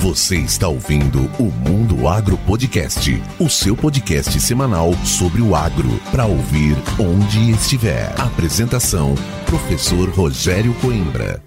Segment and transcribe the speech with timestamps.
[0.00, 6.24] Você está ouvindo o Mundo Agro Podcast, o seu podcast semanal sobre o agro, para
[6.24, 8.08] ouvir onde estiver.
[8.16, 11.42] Apresentação: Professor Rogério Coimbra.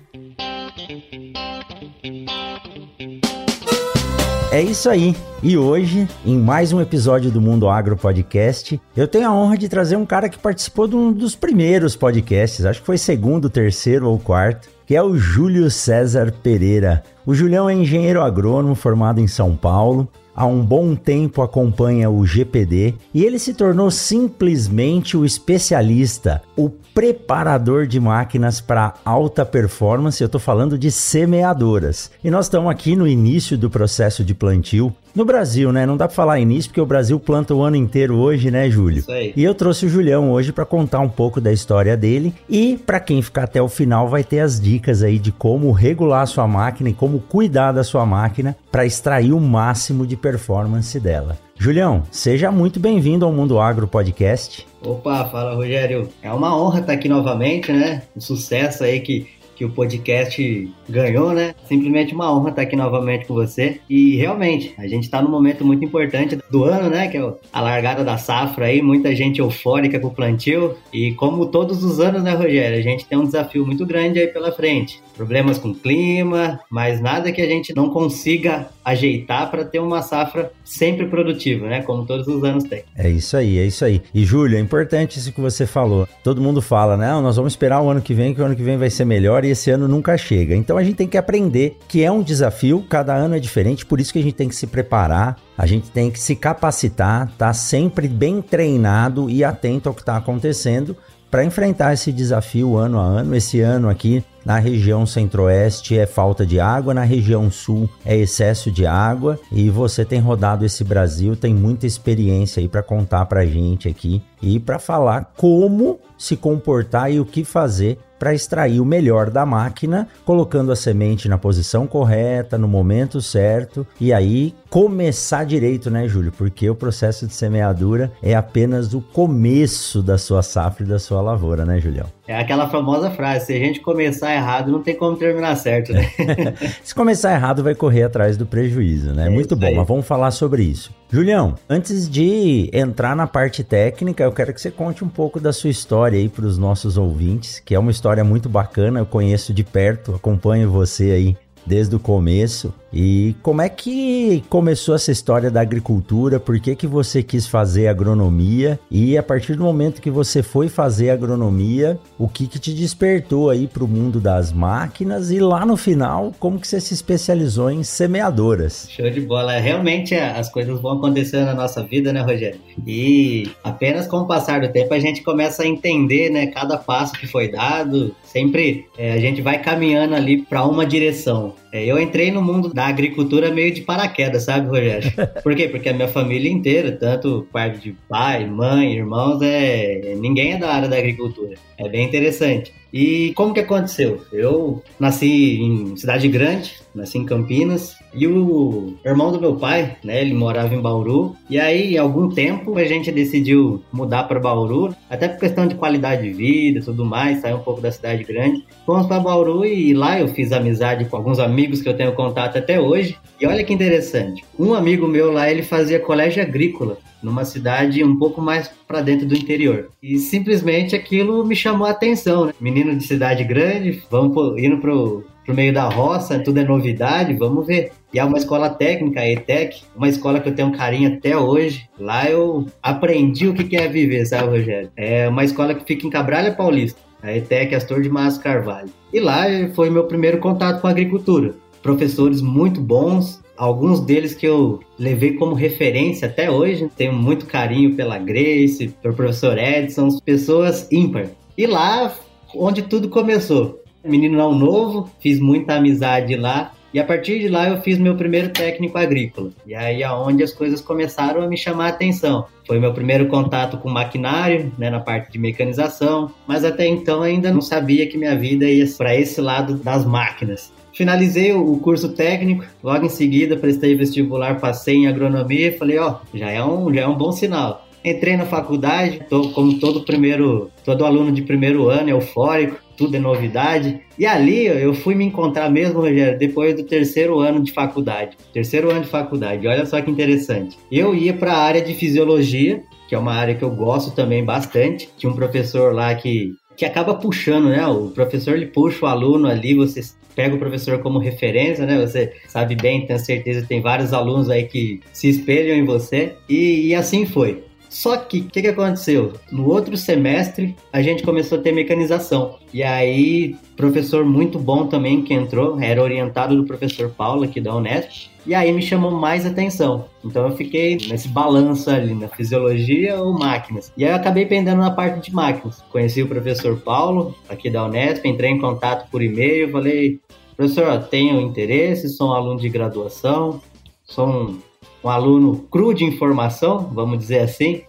[4.52, 5.16] É isso aí.
[5.42, 9.70] E hoje, em mais um episódio do Mundo Agro Podcast, eu tenho a honra de
[9.70, 14.10] trazer um cara que participou de um dos primeiros podcasts, acho que foi segundo, terceiro
[14.10, 17.02] ou quarto, que é o Júlio César Pereira.
[17.26, 22.26] O Julião é engenheiro agrônomo formado em São Paulo, há um bom tempo acompanha o
[22.26, 26.70] GPD e ele se tornou simplesmente o especialista, o
[27.02, 30.22] preparador de máquinas para alta performance.
[30.22, 32.12] Eu estou falando de semeadoras.
[32.24, 34.94] E nós estamos aqui no início do processo de plantio.
[35.16, 35.84] No Brasil, né?
[35.84, 39.04] Não dá para falar início porque o Brasil planta o ano inteiro hoje, né, Júlio?
[39.36, 43.00] E eu trouxe o Julião hoje para contar um pouco da história dele e para
[43.00, 46.48] quem ficar até o final vai ter as dicas aí de como regular a sua
[46.48, 51.36] máquina e como cuidar da sua máquina para extrair o máximo de performance dela.
[51.62, 54.68] Julião, seja muito bem-vindo ao Mundo Agro Podcast.
[54.84, 56.10] Opa, fala Rogério.
[56.20, 58.02] É uma honra estar aqui novamente, né?
[58.18, 59.28] Um sucesso aí que
[59.62, 61.54] que o podcast ganhou, né?
[61.68, 63.80] Simplesmente uma honra estar aqui novamente com você.
[63.88, 67.08] E realmente, a gente está num momento muito importante do ano, né?
[67.08, 70.76] Que é a largada da safra aí, muita gente eufórica com o plantio.
[70.92, 72.80] E como todos os anos, né, Rogério?
[72.80, 75.00] A gente tem um desafio muito grande aí pela frente.
[75.16, 80.02] Problemas com o clima, mas nada que a gente não consiga ajeitar para ter uma
[80.02, 81.84] safra sempre produtiva, né?
[81.84, 82.82] Como todos os anos tem.
[82.98, 84.02] É isso aí, é isso aí.
[84.14, 86.08] E Júlio, é importante isso que você falou.
[86.24, 87.12] Todo mundo fala, né?
[87.22, 89.46] Nós vamos esperar o ano que vem, que o ano que vem vai ser melhor.
[89.46, 90.56] E esse ano nunca chega.
[90.56, 94.00] Então a gente tem que aprender que é um desafio, cada ano é diferente, por
[94.00, 97.54] isso que a gente tem que se preparar, a gente tem que se capacitar, tá
[97.54, 100.96] sempre bem treinado e atento ao que está acontecendo
[101.32, 103.34] para enfrentar esse desafio ano a ano.
[103.34, 108.70] Esse ano aqui na região centro-oeste é falta de água, na região sul é excesso
[108.70, 113.46] de água e você tem rodado esse Brasil, tem muita experiência aí para contar para
[113.46, 118.86] gente aqui e para falar como se comportar e o que fazer para extrair o
[118.86, 125.44] melhor da máquina, colocando a semente na posição correta, no momento certo e aí começar
[125.44, 126.32] direito, né, Júlio?
[126.32, 131.20] Porque o processo de semeadura é apenas o começo da sua safra e da sua
[131.20, 132.06] lavoura, né, Julião?
[132.32, 136.10] É aquela famosa frase: se a gente começar errado, não tem como terminar certo, né?
[136.82, 139.28] se começar errado, vai correr atrás do prejuízo, né?
[139.28, 139.76] É Muito bom, aí.
[139.76, 140.92] mas vamos falar sobre isso.
[141.10, 145.52] Julião, antes de entrar na parte técnica, eu quero que você conte um pouco da
[145.52, 149.54] sua história aí para os nossos ouvintes, que é uma história muito bacana, eu conheço
[149.54, 152.74] de perto, acompanho você aí desde o começo.
[152.94, 156.40] E como é que começou essa história da agricultura?
[156.40, 158.80] Por que, que você quis fazer agronomia?
[158.90, 163.50] E a partir do momento que você foi fazer agronomia, o que, que te despertou
[163.50, 165.32] aí para o mundo das máquinas?
[165.32, 168.88] E lá no final, como que você se especializou em semeadoras?
[168.90, 169.58] Show de bola.
[169.60, 172.60] Realmente as coisas vão acontecendo na nossa vida, né, Rogério?
[172.86, 177.14] E apenas com o passar do tempo a gente começa a entender, né, cada passo
[177.14, 178.16] que foi dado.
[178.24, 181.54] Sempre é, a gente vai caminhando ali para uma direção.
[181.72, 185.10] É, eu entrei no mundo da agricultura meio de paraquedas, sabe, Rogério?
[185.42, 185.70] Por quê?
[185.70, 190.74] Porque a minha família inteira, tanto parte de pai, mãe, irmãos, é ninguém é da
[190.74, 191.56] área da agricultura.
[191.78, 192.74] É bem interessante.
[192.94, 194.22] E como que aconteceu?
[194.32, 200.22] Eu nasci em cidade grande, nasci em Campinas, e o irmão do meu pai, né,
[200.22, 204.94] ele morava em Bauru, e aí, em algum tempo, a gente decidiu mudar para Bauru,
[205.10, 208.24] até por questão de qualidade de vida e tudo mais, sair um pouco da cidade
[208.24, 208.66] grande.
[208.86, 212.58] Fomos para Bauru e lá eu fiz amizade com alguns amigos que eu tenho contato
[212.58, 213.18] até hoje.
[213.40, 218.18] E olha que interessante, um amigo meu lá, ele fazia colégio agrícola numa cidade um
[218.18, 219.90] pouco mais para dentro do interior.
[220.02, 222.54] E simplesmente aquilo me chamou a atenção, né?
[222.60, 227.66] Menino de cidade grande, vamos indo pro, pro meio da roça, tudo é novidade, vamos
[227.66, 227.92] ver.
[228.14, 231.38] E é uma escola técnica, a ETEC, uma escola que eu tenho um carinho até
[231.38, 231.88] hoje.
[232.00, 234.92] Lá eu aprendi o que é viver, sabe, Rogério?
[234.98, 238.90] É uma escola que fica em Cabralha Paulista, a ETEC Astor de Márcio Carvalho.
[239.14, 241.54] E lá foi meu primeiro contato com a agricultura.
[241.82, 246.90] Professores muito bons, alguns deles que eu levei como referência até hoje.
[246.98, 251.28] Tenho muito carinho pela Grace, pelo professor Edson, pessoas ímpar.
[251.56, 252.12] E lá
[252.56, 253.80] onde tudo começou.
[254.04, 256.72] Menino não novo, fiz muita amizade lá.
[256.92, 259.52] E a partir de lá eu fiz meu primeiro técnico agrícola.
[259.64, 262.48] E aí aonde as coisas começaram a me chamar a atenção.
[262.66, 267.54] Foi meu primeiro contato com maquinário, né, na parte de mecanização, mas até então ainda
[267.54, 270.74] não sabia que minha vida ia para esse lado das máquinas.
[271.02, 276.18] Finalizei o curso técnico, logo em seguida prestei vestibular, passei em agronomia e falei, ó,
[276.32, 277.88] já é um, já é um bom sinal.
[278.06, 283.20] Entrei na faculdade, tô, como todo primeiro, todo aluno de primeiro ano, eufórico, tudo é
[283.20, 284.00] novidade.
[284.16, 288.38] E ali eu fui me encontrar mesmo, Rogério, depois do terceiro ano de faculdade.
[288.54, 290.78] Terceiro ano de faculdade, olha só que interessante.
[290.92, 294.46] Eu ia para a área de fisiologia, que é uma área que eu gosto também
[294.46, 295.10] bastante.
[295.18, 297.86] Tinha um professor lá que que acaba puxando, né?
[297.88, 300.02] O professor ele puxa o aluno ali, você
[300.36, 302.00] pega o professor como referência, né?
[302.00, 306.36] Você sabe bem, tenho certeza, tem vários alunos aí que se espelham em você.
[306.48, 307.64] E, e assim foi.
[307.92, 309.34] Só que o que, que aconteceu?
[309.52, 312.56] No outro semestre a gente começou a ter mecanização.
[312.74, 317.76] E aí, professor muito bom também que entrou, era orientado do professor Paulo aqui da
[317.76, 318.32] Unesp.
[318.48, 320.06] E aí me chamou mais atenção.
[320.24, 323.92] Então eu fiquei nesse balanço ali, na fisiologia ou máquinas.
[323.98, 325.84] E aí eu acabei pendendo na parte de máquinas.
[325.92, 330.22] Conheci o professor Paulo, aqui da Unesp, entrei em contato por e-mail, falei,
[330.56, 333.62] professor, tenho interesse, sou um aluno de graduação,
[334.06, 334.71] sou um
[335.04, 337.84] um aluno cru de informação, vamos dizer assim,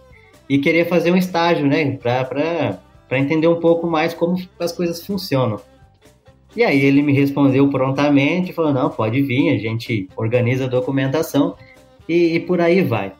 [0.49, 2.79] e queria fazer um estágio, né, para
[3.11, 5.59] entender um pouco mais como as coisas funcionam.
[6.55, 11.55] E aí ele me respondeu prontamente, falou, não, pode vir, a gente organiza a documentação
[12.07, 13.11] e, e por aí vai.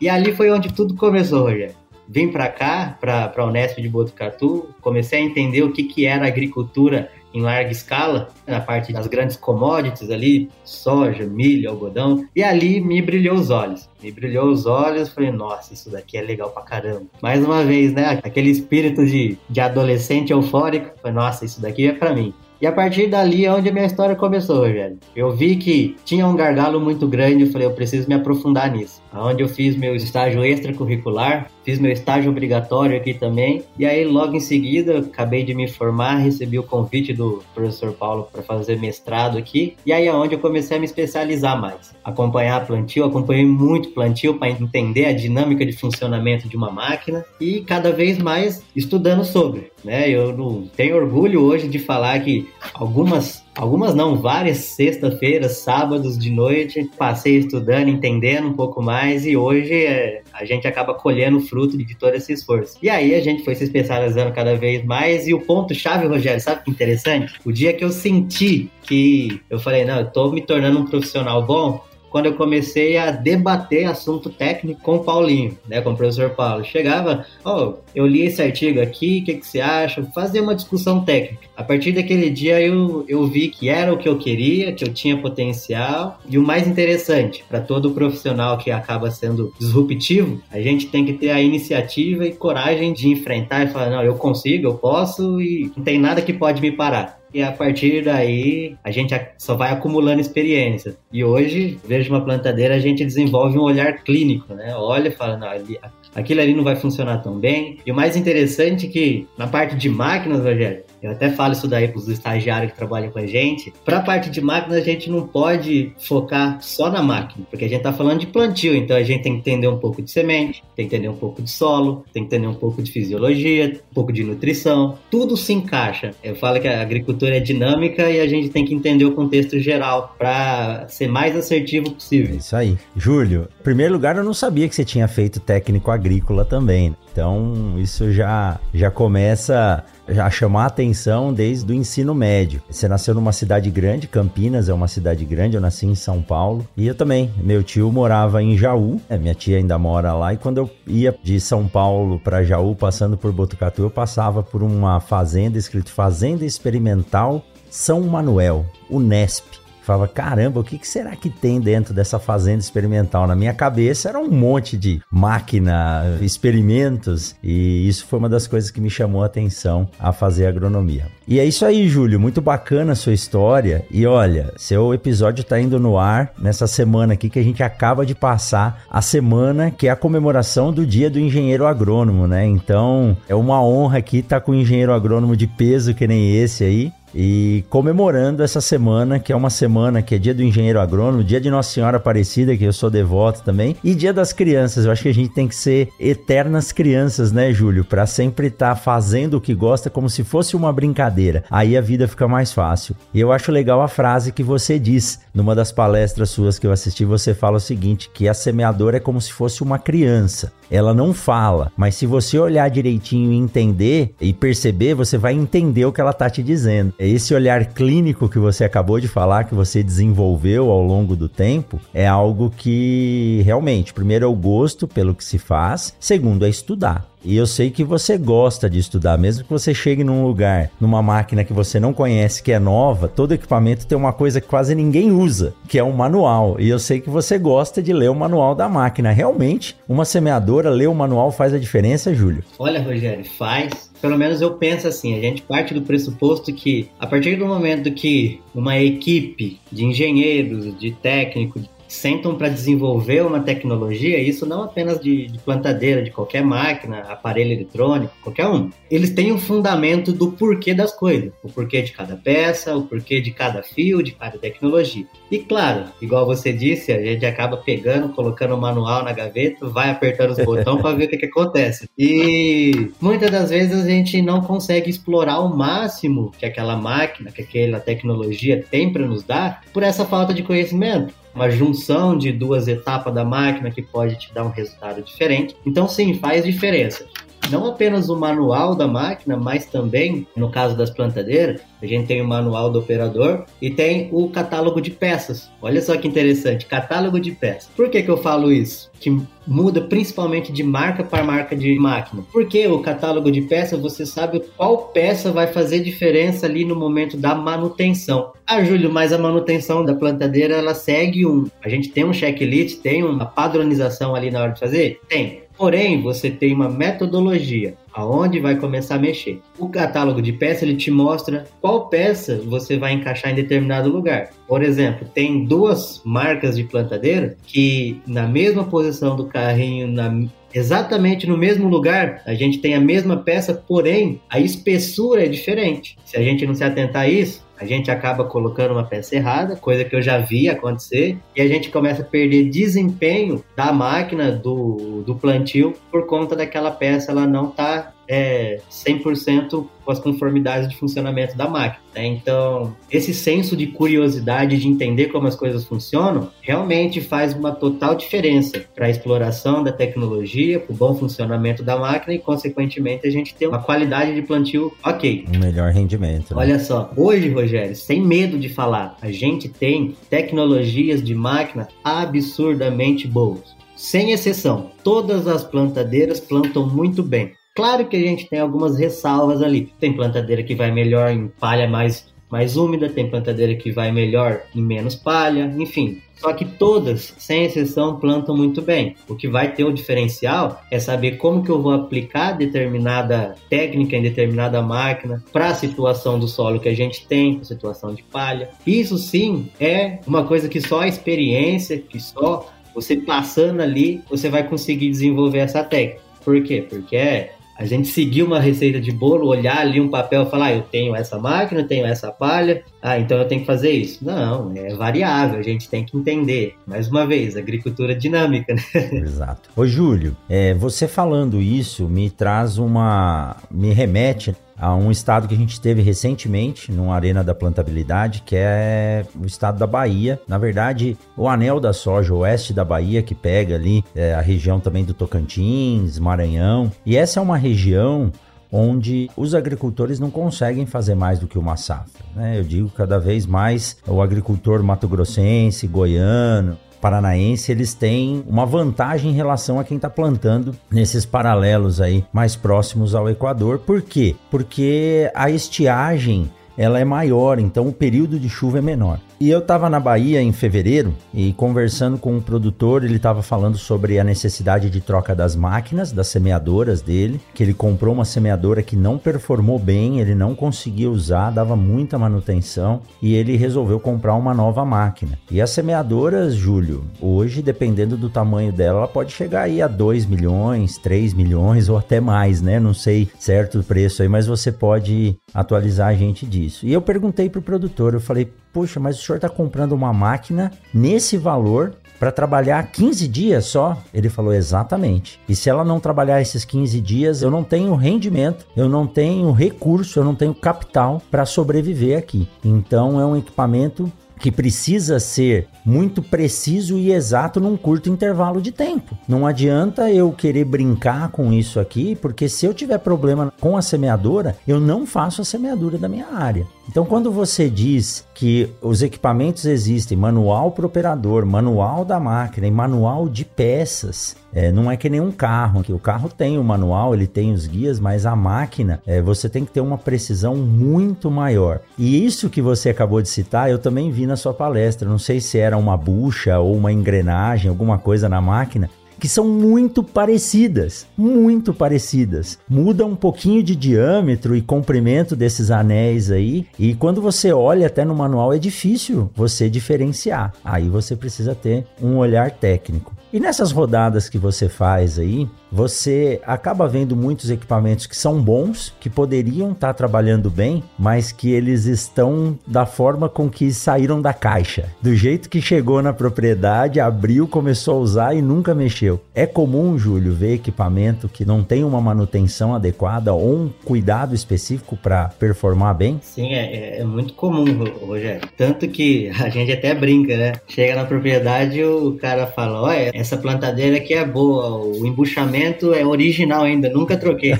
[0.00, 1.74] E ali foi onde tudo começou, Rogério.
[2.08, 6.26] Vim para cá, para a Unesp de Botucatu, comecei a entender o que, que era
[6.26, 12.80] agricultura em larga escala, na parte das grandes commodities ali, soja, milho, algodão, e ali
[12.80, 13.88] me brilhou os olhos.
[14.00, 17.06] Me brilhou os olhos, falei, nossa, isso daqui é legal pra caramba.
[17.20, 21.92] Mais uma vez, né, aquele espírito de, de adolescente eufórico, falei, nossa, isso daqui é
[21.92, 22.32] para mim.
[22.60, 24.98] E a partir dali é onde a minha história começou, Rogério.
[25.14, 29.02] Eu vi que tinha um gargalo muito grande, eu falei, eu preciso me aprofundar nisso.
[29.14, 33.62] Onde eu fiz meu estágio extracurricular, fiz meu estágio obrigatório aqui também.
[33.78, 38.28] E aí, logo em seguida, acabei de me formar, recebi o convite do professor Paulo
[38.32, 39.76] para fazer mestrado aqui.
[39.86, 41.94] E aí é onde eu comecei a me especializar mais.
[42.04, 47.60] Acompanhar plantio, acompanhei muito plantio para entender a dinâmica de funcionamento de uma máquina e
[47.60, 49.70] cada vez mais estudando sobre.
[49.84, 50.10] Né?
[50.10, 56.30] Eu não tenho orgulho hoje de falar que algumas algumas não, várias sexta-feiras, sábados de
[56.30, 61.40] noite, passei estudando, entendendo um pouco mais e hoje é, a gente acaba colhendo o
[61.40, 62.76] fruto de todo esse esforço.
[62.82, 66.64] E aí a gente foi se especializando cada vez mais e o ponto-chave, Rogério, sabe
[66.64, 67.34] que interessante?
[67.44, 71.44] O dia que eu senti que eu falei, não, eu tô me tornando um profissional
[71.44, 71.82] bom,
[72.14, 76.64] quando eu comecei a debater assunto técnico com o Paulinho, né, com o professor Paulo.
[76.64, 80.00] Chegava, ó, oh, eu li esse artigo aqui, o que, que você acha?
[80.14, 81.48] Fazer uma discussão técnica.
[81.56, 84.94] A partir daquele dia eu, eu vi que era o que eu queria, que eu
[84.94, 86.20] tinha potencial.
[86.30, 91.14] E o mais interessante, para todo profissional que acaba sendo disruptivo, a gente tem que
[91.14, 95.72] ter a iniciativa e coragem de enfrentar e falar: não, eu consigo, eu posso e
[95.76, 99.72] não tem nada que pode me parar e a partir daí a gente só vai
[99.72, 100.96] acumulando experiência.
[101.12, 104.72] E hoje, vejo uma plantadeira, a gente desenvolve um olhar clínico, né?
[104.76, 105.78] Olha e fala, não, ali,
[106.14, 107.78] aquilo ali não vai funcionar tão bem.
[107.84, 111.68] E o mais interessante é que na parte de máquinas, Rogério, eu até falo isso
[111.68, 113.70] daí para os estagiários que trabalham com a gente.
[113.84, 117.68] Para a parte de máquinas, a gente não pode focar só na máquina, porque a
[117.68, 120.64] gente está falando de plantio, então a gente tem que entender um pouco de semente,
[120.74, 123.94] tem que entender um pouco de solo, tem que entender um pouco de fisiologia, um
[123.94, 124.96] pouco de nutrição.
[125.10, 126.12] Tudo se encaixa.
[126.24, 129.58] Eu falo que a agricultura é dinâmica e a gente tem que entender o contexto
[129.58, 132.34] geral para ser mais assertivo possível.
[132.34, 132.78] Isso aí.
[132.96, 136.96] Júlio, em primeiro lugar, eu não sabia que você tinha feito técnico agrícola também.
[137.12, 142.62] Então, isso já, já começa a chamar a atenção desde o ensino médio.
[142.70, 146.66] Você nasceu numa cidade grande, Campinas é uma cidade grande, eu nasci em São Paulo.
[146.76, 150.32] E eu também, meu tio morava em Jaú, é, minha tia ainda mora lá.
[150.34, 154.62] E quando eu ia de São Paulo para Jaú, passando por Botucatu, eu passava por
[154.62, 159.63] uma fazenda escrito Fazenda Experimental São Manuel, Unesp.
[159.84, 163.26] Falava, caramba, o que, será que tem dentro dessa fazenda experimental?
[163.26, 168.70] Na minha cabeça era um monte de máquina, experimentos, e isso foi uma das coisas
[168.70, 171.06] que me chamou a atenção a fazer agronomia.
[171.28, 173.84] E é isso aí, Júlio, muito bacana a sua história.
[173.90, 178.06] E olha, seu episódio está indo no ar nessa semana aqui que a gente acaba
[178.06, 182.46] de passar a semana que é a comemoração do Dia do Engenheiro Agrônomo, né?
[182.46, 186.36] Então, é uma honra aqui estar tá com um engenheiro agrônomo de peso que nem
[186.36, 190.80] esse aí e comemorando essa semana, que é uma semana que é dia do engenheiro
[190.80, 194.84] agrônomo, dia de Nossa Senhora Aparecida, que eu sou devoto também, e dia das crianças.
[194.84, 197.84] Eu acho que a gente tem que ser eternas crianças, né, Júlio?
[197.84, 201.44] Para sempre estar tá fazendo o que gosta como se fosse uma brincadeira.
[201.50, 202.96] Aí a vida fica mais fácil.
[203.12, 206.72] E eu acho legal a frase que você diz numa das palestras suas que eu
[206.72, 210.94] assisti, você fala o seguinte, que a semeadora é como se fosse uma criança ela
[210.94, 215.92] não fala, mas se você olhar direitinho e entender e perceber, você vai entender o
[215.92, 216.92] que ela tá te dizendo.
[216.98, 221.28] É esse olhar clínico que você acabou de falar, que você desenvolveu ao longo do
[221.28, 226.48] tempo, é algo que realmente, primeiro é o gosto pelo que se faz, segundo é
[226.48, 227.13] estudar.
[227.24, 231.02] E eu sei que você gosta de estudar, mesmo que você chegue num lugar, numa
[231.02, 234.74] máquina que você não conhece, que é nova, todo equipamento tem uma coisa que quase
[234.74, 236.56] ninguém usa, que é um manual.
[236.60, 239.10] E eu sei que você gosta de ler o manual da máquina.
[239.10, 242.44] Realmente, uma semeadora ler o manual faz a diferença, Júlio?
[242.58, 243.90] Olha, Rogério, faz.
[244.02, 247.90] Pelo menos eu penso assim, a gente parte do pressuposto que a partir do momento
[247.92, 251.62] que uma equipe de engenheiros, de técnicos,
[251.94, 257.52] sentam para desenvolver uma tecnologia, isso não apenas de, de, plantadeira, de qualquer máquina, aparelho
[257.52, 258.70] eletrônico, qualquer um.
[258.90, 263.20] Eles têm um fundamento do porquê das coisas, o porquê de cada peça, o porquê
[263.20, 265.06] de cada fio, de cada tecnologia.
[265.30, 269.90] E claro, igual você disse, a gente acaba pegando, colocando o manual na gaveta, vai
[269.90, 271.88] apertando os botões para ver o que, que acontece.
[271.98, 277.42] E muitas das vezes a gente não consegue explorar o máximo que aquela máquina, que
[277.42, 282.68] aquela tecnologia tem para nos dar, por essa falta de conhecimento uma junção de duas
[282.68, 285.56] etapas da máquina que pode te dar um resultado diferente.
[285.66, 287.06] Então, sim, faz diferença.
[287.50, 292.22] Não apenas o manual da máquina, mas também, no caso das plantadeiras, a gente tem
[292.22, 295.50] o manual do operador e tem o catálogo de peças.
[295.60, 297.70] Olha só que interessante, catálogo de peças.
[297.76, 298.90] Por que, que eu falo isso?
[298.98, 299.14] Que
[299.46, 302.24] muda principalmente de marca para marca de máquina.
[302.32, 307.16] Porque o catálogo de peças você sabe qual peça vai fazer diferença ali no momento
[307.16, 308.32] da manutenção.
[308.46, 311.46] Ah, Júlio, mas a manutenção da plantadeira ela segue um.
[311.62, 315.00] A gente tem um checklist, tem uma padronização ali na hora de fazer?
[315.08, 315.43] Tem.
[315.56, 319.40] Porém, você tem uma metodologia aonde vai começar a mexer.
[319.58, 324.30] O catálogo de peça ele te mostra qual peça você vai encaixar em determinado lugar.
[324.48, 331.26] Por exemplo, tem duas marcas de plantadeira que na mesma posição do carrinho, na exatamente
[331.26, 335.98] no mesmo lugar, a gente tem a mesma peça, porém a espessura é diferente.
[336.04, 339.56] Se a gente não se atentar a isso, a gente acaba colocando uma peça errada,
[339.56, 344.32] coisa que eu já vi acontecer, e a gente começa a perder desempenho da máquina,
[344.32, 350.68] do, do plantio, por conta daquela peça ela não tá é, 100% com as conformidades
[350.68, 351.82] de funcionamento da máquina.
[351.94, 352.06] Né?
[352.06, 357.94] Então, esse senso de curiosidade de entender como as coisas funcionam realmente faz uma total
[357.94, 363.10] diferença para a exploração da tecnologia, para o bom funcionamento da máquina e, consequentemente, a
[363.10, 365.26] gente ter uma qualidade de plantio ok.
[365.34, 366.34] Um melhor rendimento.
[366.34, 366.40] Né?
[366.40, 373.06] Olha só, hoje, Rogério, sem medo de falar, a gente tem tecnologias de máquina absurdamente
[373.06, 373.54] boas.
[373.76, 377.32] Sem exceção, todas as plantadeiras plantam muito bem.
[377.54, 379.72] Claro que a gente tem algumas ressalvas ali.
[379.78, 384.42] Tem plantadeira que vai melhor em palha mais, mais úmida, tem plantadeira que vai melhor
[384.52, 386.02] em menos palha, enfim.
[386.16, 388.96] Só que todas, sem exceção, plantam muito bem.
[389.08, 393.96] O que vai ter o diferencial é saber como que eu vou aplicar determinada técnica
[393.96, 398.02] em determinada máquina para a situação do solo que a gente tem, a situação de
[398.02, 398.50] palha.
[398.66, 404.28] Isso sim é uma coisa que só a experiência, que só você passando ali, você
[404.28, 406.02] vai conseguir desenvolver essa técnica.
[406.24, 406.66] Por quê?
[406.68, 410.46] Porque é a gente seguir uma receita de bolo, olhar ali um papel e falar,
[410.46, 414.04] ah, eu tenho essa máquina, tenho essa palha, ah, então eu tenho que fazer isso.
[414.04, 416.54] Não, é variável, a gente tem que entender.
[416.66, 418.62] Mais uma vez, agricultura dinâmica, né?
[418.92, 419.50] Exato.
[419.56, 423.36] Ô, Júlio, é, você falando isso me traz uma.
[423.50, 428.36] me remete a um estado que a gente teve recentemente, numa arena da plantabilidade, que
[428.36, 430.20] é o estado da Bahia.
[430.26, 434.60] Na verdade, o anel da soja oeste da Bahia, que pega ali é, a região
[434.60, 436.70] também do Tocantins, Maranhão.
[436.86, 438.12] E essa é uma região
[438.56, 442.04] onde os agricultores não conseguem fazer mais do que uma safra.
[442.14, 442.38] Né?
[442.38, 449.14] Eu digo cada vez mais o agricultor mato-grossense, goiano, paranaense, eles têm uma vantagem em
[449.14, 453.60] relação a quem está plantando nesses paralelos aí mais próximos ao Equador.
[453.60, 454.14] Por quê?
[454.30, 458.98] Porque a estiagem ela é maior, então o período de chuva é menor.
[459.20, 463.56] E eu estava na Bahia em fevereiro e conversando com um produtor, ele estava falando
[463.56, 468.62] sobre a necessidade de troca das máquinas, das semeadoras dele, que ele comprou uma semeadora
[468.62, 474.14] que não performou bem, ele não conseguia usar, dava muita manutenção e ele resolveu comprar
[474.14, 475.18] uma nova máquina.
[475.30, 480.06] E as semeadoras, Júlio, hoje, dependendo do tamanho dela, ela pode chegar aí a 2
[480.06, 482.58] milhões, 3 milhões ou até mais, né?
[482.60, 486.43] Não sei certo o preço aí, mas você pode atualizar a gente disso.
[486.62, 490.52] E eu perguntei pro produtor, eu falei, Poxa, mas o senhor está comprando uma máquina
[490.72, 493.76] nesse valor para trabalhar 15 dias só?
[493.92, 495.18] Ele falou exatamente.
[495.28, 499.32] E se ela não trabalhar esses 15 dias, eu não tenho rendimento, eu não tenho
[499.32, 502.28] recurso, eu não tenho capital para sobreviver aqui.
[502.44, 508.52] Então é um equipamento que precisa ser muito preciso e exato num curto intervalo de
[508.52, 508.96] tempo.
[509.08, 513.62] Não adianta eu querer brincar com isso aqui, porque se eu tiver problema com a
[513.62, 516.46] semeadora, eu não faço a semeadura da minha área.
[516.68, 522.50] Então, quando você diz que os equipamentos existem, manual para operador, manual da máquina e
[522.50, 526.42] manual de peças, é, não é que nem um carro, que o carro tem o
[526.42, 530.34] manual, ele tem os guias, mas a máquina é, você tem que ter uma precisão
[530.36, 531.60] muito maior.
[531.78, 534.88] E isso que você acabou de citar, eu também vi na sua palestra.
[534.88, 538.68] Não sei se era uma bucha ou uma engrenagem, alguma coisa na máquina,
[539.04, 542.38] que são muito parecidas, muito parecidas.
[542.48, 547.84] Muda um pouquinho de diâmetro e comprimento desses anéis aí, e quando você olha até
[547.84, 550.32] no manual é difícil você diferenciar.
[550.42, 552.94] Aí você precisa ter um olhar técnico.
[553.12, 558.74] E nessas rodadas que você faz aí, você acaba vendo muitos equipamentos que são bons,
[558.80, 564.02] que poderiam estar tá trabalhando bem, mas que eles estão da forma com que saíram
[564.02, 564.68] da caixa.
[564.82, 569.00] Do jeito que chegou na propriedade, abriu, começou a usar e nunca mexeu.
[569.14, 574.76] É comum, Júlio, ver equipamento que não tem uma manutenção adequada ou um cuidado específico
[574.76, 576.00] para performar bem?
[576.02, 577.44] Sim, é, é, é muito comum,
[577.86, 578.28] Rogério.
[578.36, 580.32] Tanto que a gente até brinca, né?
[580.48, 585.84] Chega na propriedade o cara fala: olha, essa plantadeira aqui é boa, o embuchamento é
[585.84, 587.34] original ainda, nunca troquei.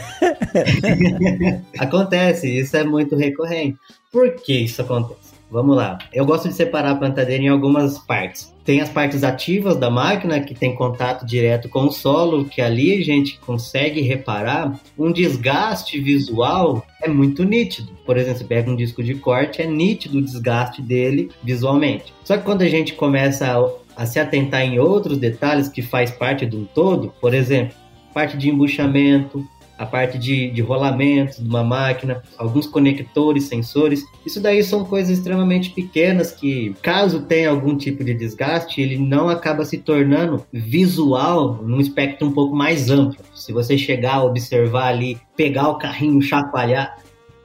[1.79, 3.79] acontece, isso é muito recorrente.
[4.13, 5.35] Por que isso acontece?
[5.51, 5.99] Vamos lá.
[6.13, 8.53] Eu gosto de separar a plantadeira em algumas partes.
[8.65, 12.93] Tem as partes ativas da máquina, que tem contato direto com o solo, que ali
[12.95, 17.93] a gente consegue reparar um desgaste visual é muito nítido.
[18.05, 22.13] Por exemplo, você pega um disco de corte, é nítido o desgaste dele visualmente.
[22.25, 26.11] Só que quando a gente começa a a se atentar em outros detalhes que faz
[26.11, 27.77] parte de um todo, por exemplo,
[28.15, 29.45] parte de embuchamento,
[29.77, 34.05] a parte de, de rolamentos de uma máquina, alguns conectores, sensores.
[34.25, 39.29] Isso daí são coisas extremamente pequenas que, caso tenha algum tipo de desgaste, ele não
[39.29, 43.19] acaba se tornando visual num espectro um pouco mais amplo.
[43.35, 46.97] Se você chegar observar ali, pegar o carrinho, chacoalhar,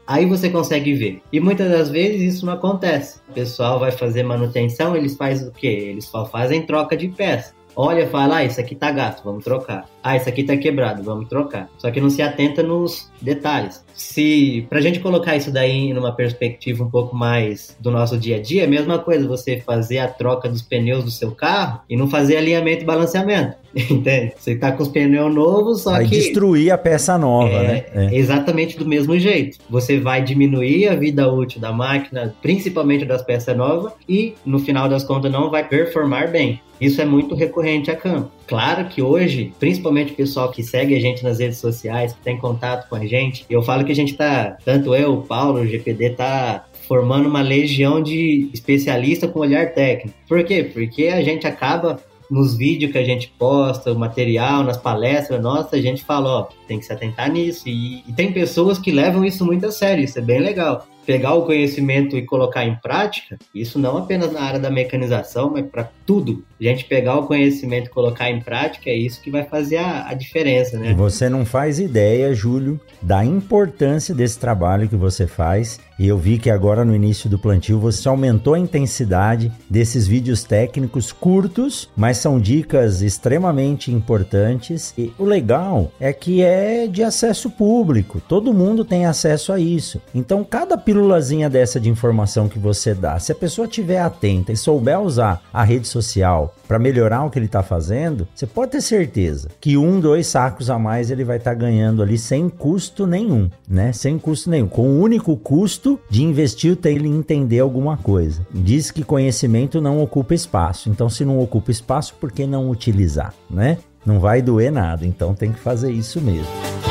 [0.10, 1.22] Aí você consegue ver.
[1.32, 3.20] E muitas das vezes isso não acontece.
[3.30, 5.68] O pessoal vai fazer manutenção, eles fazem o quê?
[5.68, 7.54] Eles só fazem troca de peça.
[7.76, 9.88] Olha fala, ah, isso aqui tá gasto, vamos trocar.
[10.04, 11.70] Ah, isso aqui tá quebrado, vamos trocar.
[11.78, 13.84] Só que não se atenta nos detalhes.
[13.94, 18.42] Se pra gente colocar isso daí numa perspectiva um pouco mais do nosso dia a
[18.42, 21.98] dia, é a mesma coisa você fazer a troca dos pneus do seu carro e
[21.98, 23.58] não fazer alinhamento e balanceamento.
[23.76, 24.34] Entende?
[24.38, 26.12] Você tá com os pneus novos, só vai que.
[26.12, 27.86] Vai destruir a peça nova, é, né?
[27.94, 28.16] É.
[28.16, 29.58] Exatamente do mesmo jeito.
[29.70, 34.88] Você vai diminuir a vida útil da máquina, principalmente das peças novas, e no final
[34.88, 36.62] das contas não vai performar bem.
[36.80, 38.32] Isso é muito recorrente a campo.
[38.50, 42.36] Claro que hoje, principalmente o pessoal que segue a gente nas redes sociais, que tem
[42.36, 45.68] contato com a gente, eu falo que a gente tá, tanto eu, o Paulo, o
[45.68, 50.18] GPD, tá formando uma legião de especialistas com olhar técnico.
[50.28, 50.64] Por quê?
[50.64, 55.76] Porque a gente acaba nos vídeos que a gente posta, o material, nas palestras nossa,
[55.76, 57.70] a gente fala, ó, tem que se atentar nisso.
[57.70, 60.88] E, e, tem pessoas que levam isso muito a sério, isso é bem legal.
[61.10, 65.66] Pegar o conhecimento e colocar em prática, isso não apenas na área da mecanização, mas
[65.66, 66.44] para tudo.
[66.62, 70.08] A gente pegar o conhecimento e colocar em prática, é isso que vai fazer a,
[70.08, 70.94] a diferença, né?
[70.94, 76.38] Você não faz ideia, Júlio, da importância desse trabalho que você faz e eu vi
[76.38, 82.18] que agora no início do plantio você aumentou a intensidade desses vídeos técnicos curtos, mas
[82.18, 84.94] são dicas extremamente importantes.
[84.98, 90.02] E o legal é que é de acesso público, todo mundo tem acesso a isso.
[90.16, 94.58] Então, cada pílulazinha dessa de informação que você dá, se a pessoa estiver atenta e
[94.58, 98.82] souber usar a rede social para melhorar o que ele está fazendo, você pode ter
[98.82, 103.08] certeza que um, dois sacos a mais ele vai estar tá ganhando ali sem custo
[103.08, 103.94] nenhum, né?
[103.94, 108.46] Sem custo nenhum, com o único custo de investir ele entender alguma coisa.
[108.54, 110.90] Diz que conhecimento não ocupa espaço.
[110.90, 113.78] Então, se não ocupa espaço, por que não utilizar, né?
[114.06, 116.89] Não vai doer nada, então tem que fazer isso mesmo.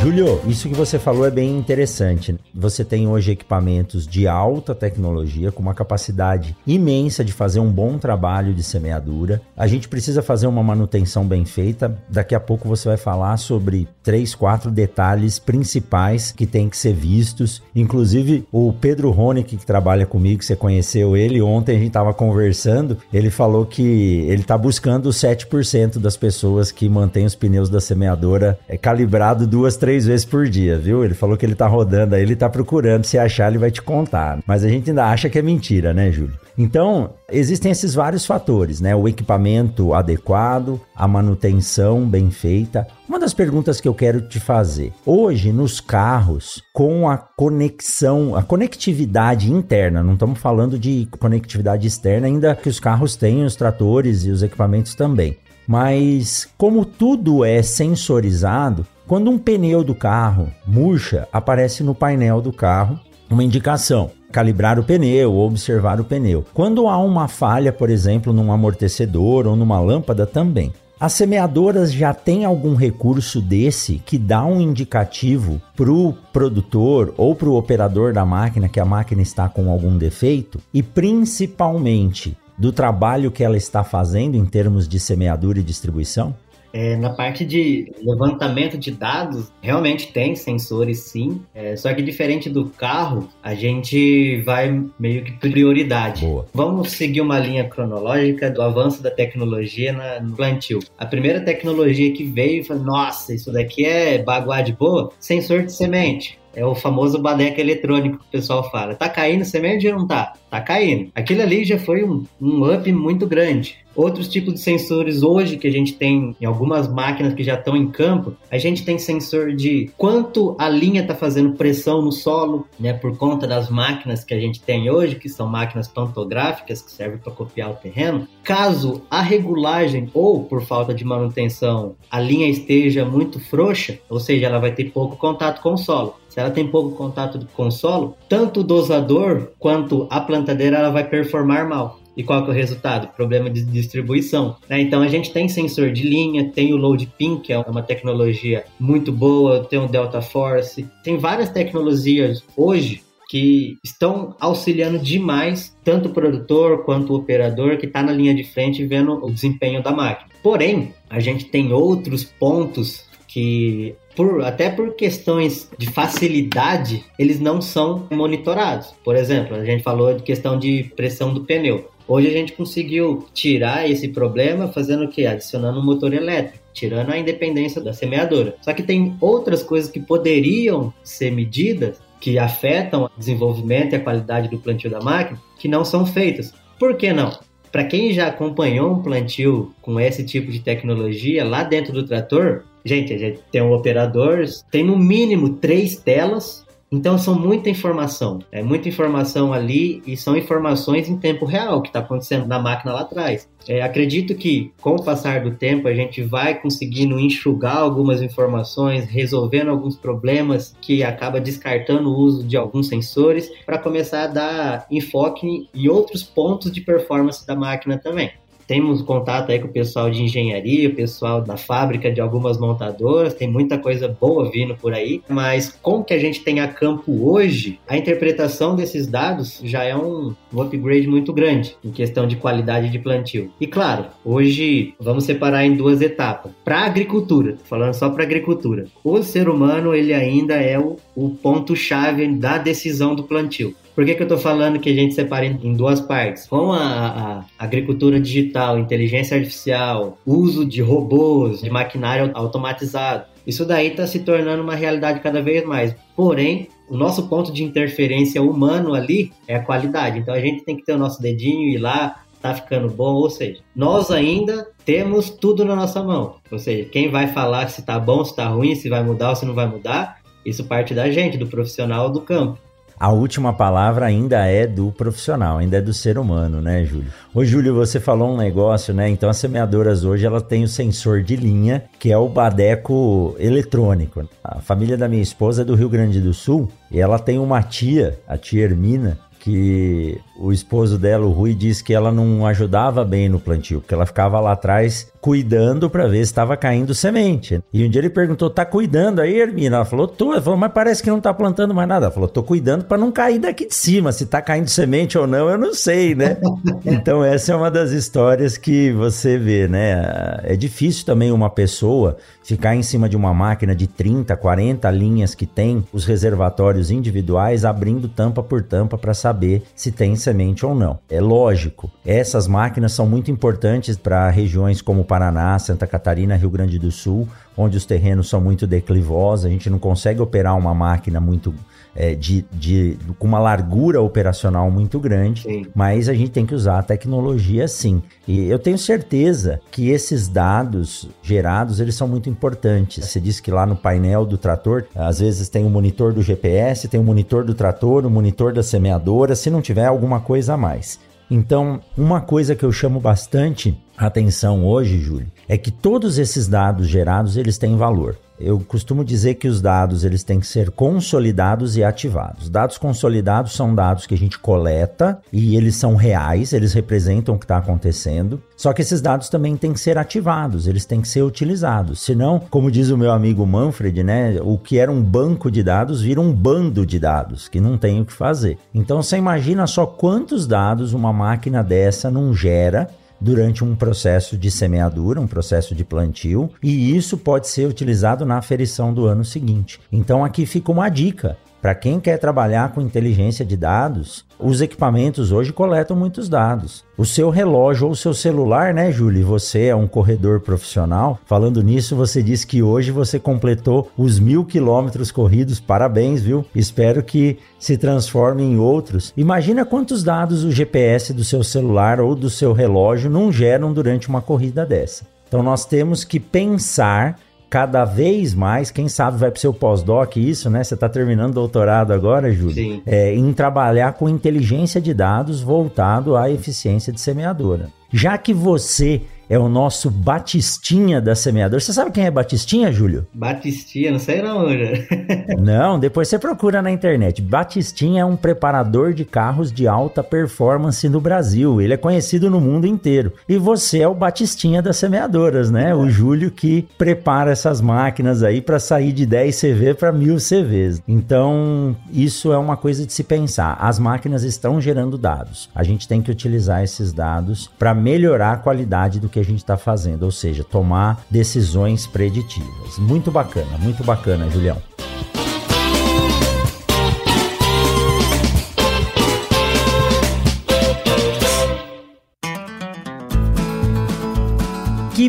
[0.00, 2.34] Júlio, isso que você falou é bem interessante.
[2.54, 7.98] Você tem hoje equipamentos de alta tecnologia, com uma capacidade imensa de fazer um bom
[7.98, 9.42] trabalho de semeadura.
[9.54, 11.94] A gente precisa fazer uma manutenção bem feita.
[12.08, 16.94] Daqui a pouco você vai falar sobre três, quatro detalhes principais que tem que ser
[16.94, 17.62] vistos.
[17.76, 22.96] Inclusive, o Pedro Ronick, que trabalha comigo, você conheceu ele, ontem a gente estava conversando,
[23.12, 28.58] ele falou que ele está buscando 7% das pessoas que mantêm os pneus da semeadora
[28.66, 31.04] é, calibrado duas, três três vezes por dia, viu?
[31.04, 33.04] Ele falou que ele tá rodando aí, ele tá procurando.
[33.04, 34.38] Se achar, ele vai te contar.
[34.46, 36.38] Mas a gente ainda acha que é mentira, né, Júlio?
[36.56, 38.94] Então, existem esses vários fatores, né?
[38.94, 42.86] O equipamento adequado, a manutenção bem feita.
[43.08, 48.44] Uma das perguntas que eu quero te fazer: hoje, nos carros, com a conexão, a
[48.44, 54.24] conectividade interna, não estamos falando de conectividade externa, ainda que os carros tenham os tratores
[54.24, 55.36] e os equipamentos também.
[55.66, 62.52] Mas como tudo é sensorizado, quando um pneu do carro murcha, aparece no painel do
[62.52, 62.96] carro
[63.28, 66.44] uma indicação calibrar o pneu observar o pneu.
[66.54, 70.72] Quando há uma falha, por exemplo, num amortecedor ou numa lâmpada também.
[71.00, 77.34] As semeadoras já têm algum recurso desse que dá um indicativo para o produtor ou
[77.34, 82.70] para o operador da máquina que a máquina está com algum defeito e principalmente do
[82.70, 86.32] trabalho que ela está fazendo em termos de semeadura e distribuição?
[86.72, 92.48] É, na parte de levantamento de dados, realmente tem sensores sim, é, só que diferente
[92.48, 96.24] do carro, a gente vai meio que prioridade.
[96.24, 96.46] Boa.
[96.54, 100.80] Vamos seguir uma linha cronológica do avanço da tecnologia na, no plantio.
[100.98, 105.72] A primeira tecnologia que veio foi, nossa, isso daqui é baguá de boa, sensor de
[105.72, 106.39] semente.
[106.54, 108.94] É o famoso badeca eletrônico que o pessoal fala.
[108.94, 110.34] Tá caindo semente ou não tá?
[110.50, 111.10] Tá caindo.
[111.14, 113.78] Aquilo ali já foi um, um up muito grande.
[113.94, 117.76] Outros tipos de sensores hoje que a gente tem em algumas máquinas que já estão
[117.76, 122.66] em campo, a gente tem sensor de quanto a linha está fazendo pressão no solo,
[122.78, 126.90] né, por conta das máquinas que a gente tem hoje, que são máquinas pantográficas que
[126.90, 128.28] servem para copiar o terreno.
[128.44, 134.46] Caso a regulagem ou por falta de manutenção a linha esteja muito frouxa, ou seja,
[134.46, 136.19] ela vai ter pouco contato com o solo.
[136.30, 140.90] Se ela tem pouco contato com o solo, tanto o dosador quanto a plantadeira ela
[140.90, 142.00] vai performar mal.
[142.16, 143.08] E qual que é o resultado?
[143.14, 144.56] Problema de distribuição.
[144.68, 144.80] Né?
[144.80, 148.64] Então a gente tem sensor de linha, tem o Load Pin, que é uma tecnologia
[148.78, 156.08] muito boa, tem o Delta Force, tem várias tecnologias hoje que estão auxiliando demais tanto
[156.08, 159.92] o produtor quanto o operador que está na linha de frente vendo o desempenho da
[159.92, 160.28] máquina.
[160.42, 167.62] Porém, a gente tem outros pontos que por, até por questões de facilidade, eles não
[167.62, 168.92] são monitorados.
[169.04, 171.88] Por exemplo, a gente falou de questão de pressão do pneu.
[172.08, 175.26] Hoje a gente conseguiu tirar esse problema fazendo o quê?
[175.26, 178.56] Adicionando um motor elétrico, tirando a independência da semeadora.
[178.62, 184.00] Só que tem outras coisas que poderiam ser medidas que afetam o desenvolvimento e a
[184.00, 186.52] qualidade do plantio da máquina que não são feitas.
[186.80, 187.38] Por que não?
[187.70, 192.64] Para quem já acompanhou um plantio com esse tipo de tecnologia lá dentro do trator,
[192.84, 198.40] gente, a gente tem um operador, tem no mínimo três telas então são muita informação,
[198.50, 202.92] é muita informação ali e são informações em tempo real que está acontecendo na máquina
[202.92, 203.48] lá atrás.
[203.68, 209.04] É, acredito que com o passar do tempo a gente vai conseguindo enxugar algumas informações,
[209.04, 214.86] resolvendo alguns problemas que acaba descartando o uso de alguns sensores para começar a dar
[214.90, 218.32] enfoque em outros pontos de performance da máquina também.
[218.70, 223.34] Temos contato aí com o pessoal de engenharia, o pessoal da fábrica de algumas montadoras,
[223.34, 227.28] tem muita coisa boa vindo por aí, mas com que a gente tem a campo
[227.28, 232.36] hoje, a interpretação desses dados já é um, um upgrade muito grande em questão de
[232.36, 233.50] qualidade de plantio.
[233.60, 236.52] E claro, hoje vamos separar em duas etapas.
[236.64, 242.24] Para agricultura, falando só para agricultura, o ser humano ele ainda é o, o ponto-chave
[242.36, 243.74] da decisão do plantio.
[243.94, 246.46] Por que, que eu estou falando que a gente separa em, duas partes?
[246.46, 253.88] Com a, a, agricultura digital, inteligência artificial, uso de robôs, de maquinário automatizado, isso daí
[253.88, 255.94] está se tornando uma realidade cada vez mais.
[256.14, 260.18] Porém, o nosso ponto de interferência humano ali é a qualidade.
[260.18, 263.14] Então a gente tem que ter o nosso dedinho e ir lá, tá ficando bom,
[263.14, 266.36] ou seja, nós ainda temos tudo na nossa mão.
[266.50, 269.36] Ou seja, quem vai falar se tá bom, se tá ruim, se vai mudar ou
[269.36, 272.58] se não vai mudar, isso parte da gente, do profissional do campo
[273.00, 277.10] a última palavra ainda é do profissional, ainda é do ser humano, né, Júlio?
[277.32, 279.08] Ô, Júlio, você falou um negócio, né?
[279.08, 284.28] Então, as semeadoras hoje, ela tem o sensor de linha, que é o badeco eletrônico.
[284.44, 287.62] A família da minha esposa é do Rio Grande do Sul e ela tem uma
[287.62, 293.04] tia, a tia Hermina, que o esposo dela, o Rui, disse que ela não ajudava
[293.04, 297.62] bem no plantio, porque ela ficava lá atrás cuidando para ver se estava caindo semente.
[297.70, 300.32] E um dia ele perguntou: "Tá cuidando aí, Hermina?" Ela falou: "Tô".
[300.32, 302.06] Ela falou: "Mas parece que não tá plantando mais nada".
[302.06, 305.26] Ela falou: "Tô cuidando para não cair daqui de cima, se tá caindo semente ou
[305.26, 306.38] não, eu não sei, né?"
[306.86, 310.40] então essa é uma das histórias que você vê, né?
[310.42, 315.34] É difícil também uma pessoa ficar em cima de uma máquina de 30, 40 linhas
[315.34, 320.29] que tem os reservatórios individuais abrindo tampa por tampa para saber se tem semente
[320.66, 320.98] ou não.
[321.08, 326.78] É lógico, essas máquinas são muito importantes para regiões como Paraná, Santa Catarina, Rio Grande
[326.78, 331.20] do Sul, onde os terrenos são muito declivosos, a gente não consegue operar uma máquina
[331.20, 331.54] muito
[331.94, 335.66] é, de, de, com uma largura operacional muito grande, sim.
[335.74, 338.02] mas a gente tem que usar a tecnologia sim.
[338.26, 343.04] E eu tenho certeza que esses dados gerados, eles são muito importantes.
[343.04, 346.22] Você disse que lá no painel do trator, às vezes tem o um monitor do
[346.22, 349.86] GPS, tem o um monitor do trator, o um monitor da semeadora, se não tiver
[349.86, 350.98] alguma coisa a mais.
[351.30, 356.88] Então, uma coisa que eu chamo bastante atenção hoje, Júlio, é que todos esses dados
[356.88, 358.16] gerados, eles têm valor.
[358.40, 362.48] Eu costumo dizer que os dados eles têm que ser consolidados e ativados.
[362.48, 367.38] Dados consolidados são dados que a gente coleta e eles são reais, eles representam o
[367.38, 368.42] que está acontecendo.
[368.56, 372.00] Só que esses dados também têm que ser ativados, eles têm que ser utilizados.
[372.00, 376.00] Senão, como diz o meu amigo Manfred, né, o que era um banco de dados
[376.00, 378.56] vira um bando de dados que não tem o que fazer.
[378.74, 382.88] Então você imagina só quantos dados uma máquina dessa não gera
[383.20, 388.38] durante um processo de semeadura, um processo de plantio, e isso pode ser utilizado na
[388.38, 389.80] aferição do ano seguinte.
[389.92, 391.36] Então aqui fica uma dica.
[391.60, 396.82] Para quem quer trabalhar com inteligência de dados, os equipamentos hoje coletam muitos dados.
[396.96, 399.26] O seu relógio ou o seu celular, né, Júlio?
[399.26, 401.18] Você é um corredor profissional.
[401.26, 405.60] Falando nisso, você disse que hoje você completou os mil quilômetros corridos.
[405.60, 406.46] Parabéns, viu?
[406.54, 409.12] Espero que se transforme em outros.
[409.14, 414.08] Imagina quantos dados o GPS do seu celular ou do seu relógio não geram durante
[414.08, 415.04] uma corrida dessa.
[415.28, 417.16] Então nós temos que pensar
[417.50, 420.62] cada vez mais, quem sabe vai para o seu pós-doc isso, né?
[420.62, 422.54] Você está terminando o doutorado agora, Júlio?
[422.54, 422.82] Sim.
[422.86, 427.68] É, em trabalhar com inteligência de dados voltado à eficiência de semeadora.
[427.92, 431.60] Já que você é o nosso Batistinha da semeadora.
[431.60, 433.06] Você sabe quem é Batistinha, Júlio?
[433.14, 434.84] Batistinha, não sei não, Júlio.
[435.38, 437.22] não, depois você procura na internet.
[437.22, 441.60] Batistinha é um preparador de carros de alta performance no Brasil.
[441.60, 443.12] Ele é conhecido no mundo inteiro.
[443.28, 445.70] E você é o Batistinha das semeadoras, né?
[445.70, 445.74] É.
[445.74, 450.82] O Júlio que prepara essas máquinas aí para sair de 10 CV para 1000 CVs.
[450.88, 453.56] Então, isso é uma coisa de se pensar.
[453.60, 455.48] As máquinas estão gerando dados.
[455.54, 459.24] A gente tem que utilizar esses dados para melhorar a qualidade do que que a
[459.24, 462.78] gente está fazendo, ou seja, tomar decisões preditivas.
[462.78, 464.56] Muito bacana, muito bacana, Julião.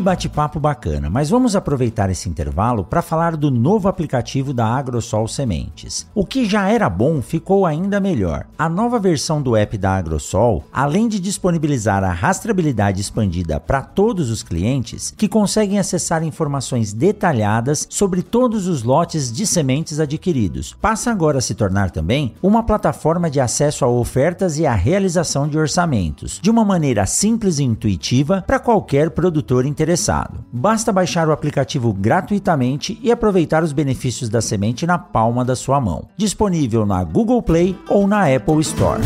[0.02, 6.08] Bate-papo bacana, mas vamos aproveitar esse intervalo para falar do novo aplicativo da Agrosol Sementes.
[6.16, 8.48] O que já era bom ficou ainda melhor.
[8.58, 14.32] A nova versão do app da Agrosol, além de disponibilizar a rastreabilidade expandida para todos
[14.32, 21.12] os clientes, que conseguem acessar informações detalhadas sobre todos os lotes de sementes adquiridos, passa
[21.12, 25.58] agora a se tornar também uma plataforma de acesso a ofertas e a realização de
[25.58, 30.45] orçamentos, de uma maneira simples e intuitiva para qualquer produtor interessado interessado.
[30.51, 35.82] Basta baixar o aplicativo gratuitamente e aproveitar os benefícios da semente na palma da sua
[35.82, 36.08] mão.
[36.15, 39.01] Disponível na Google Play ou na Apple Store.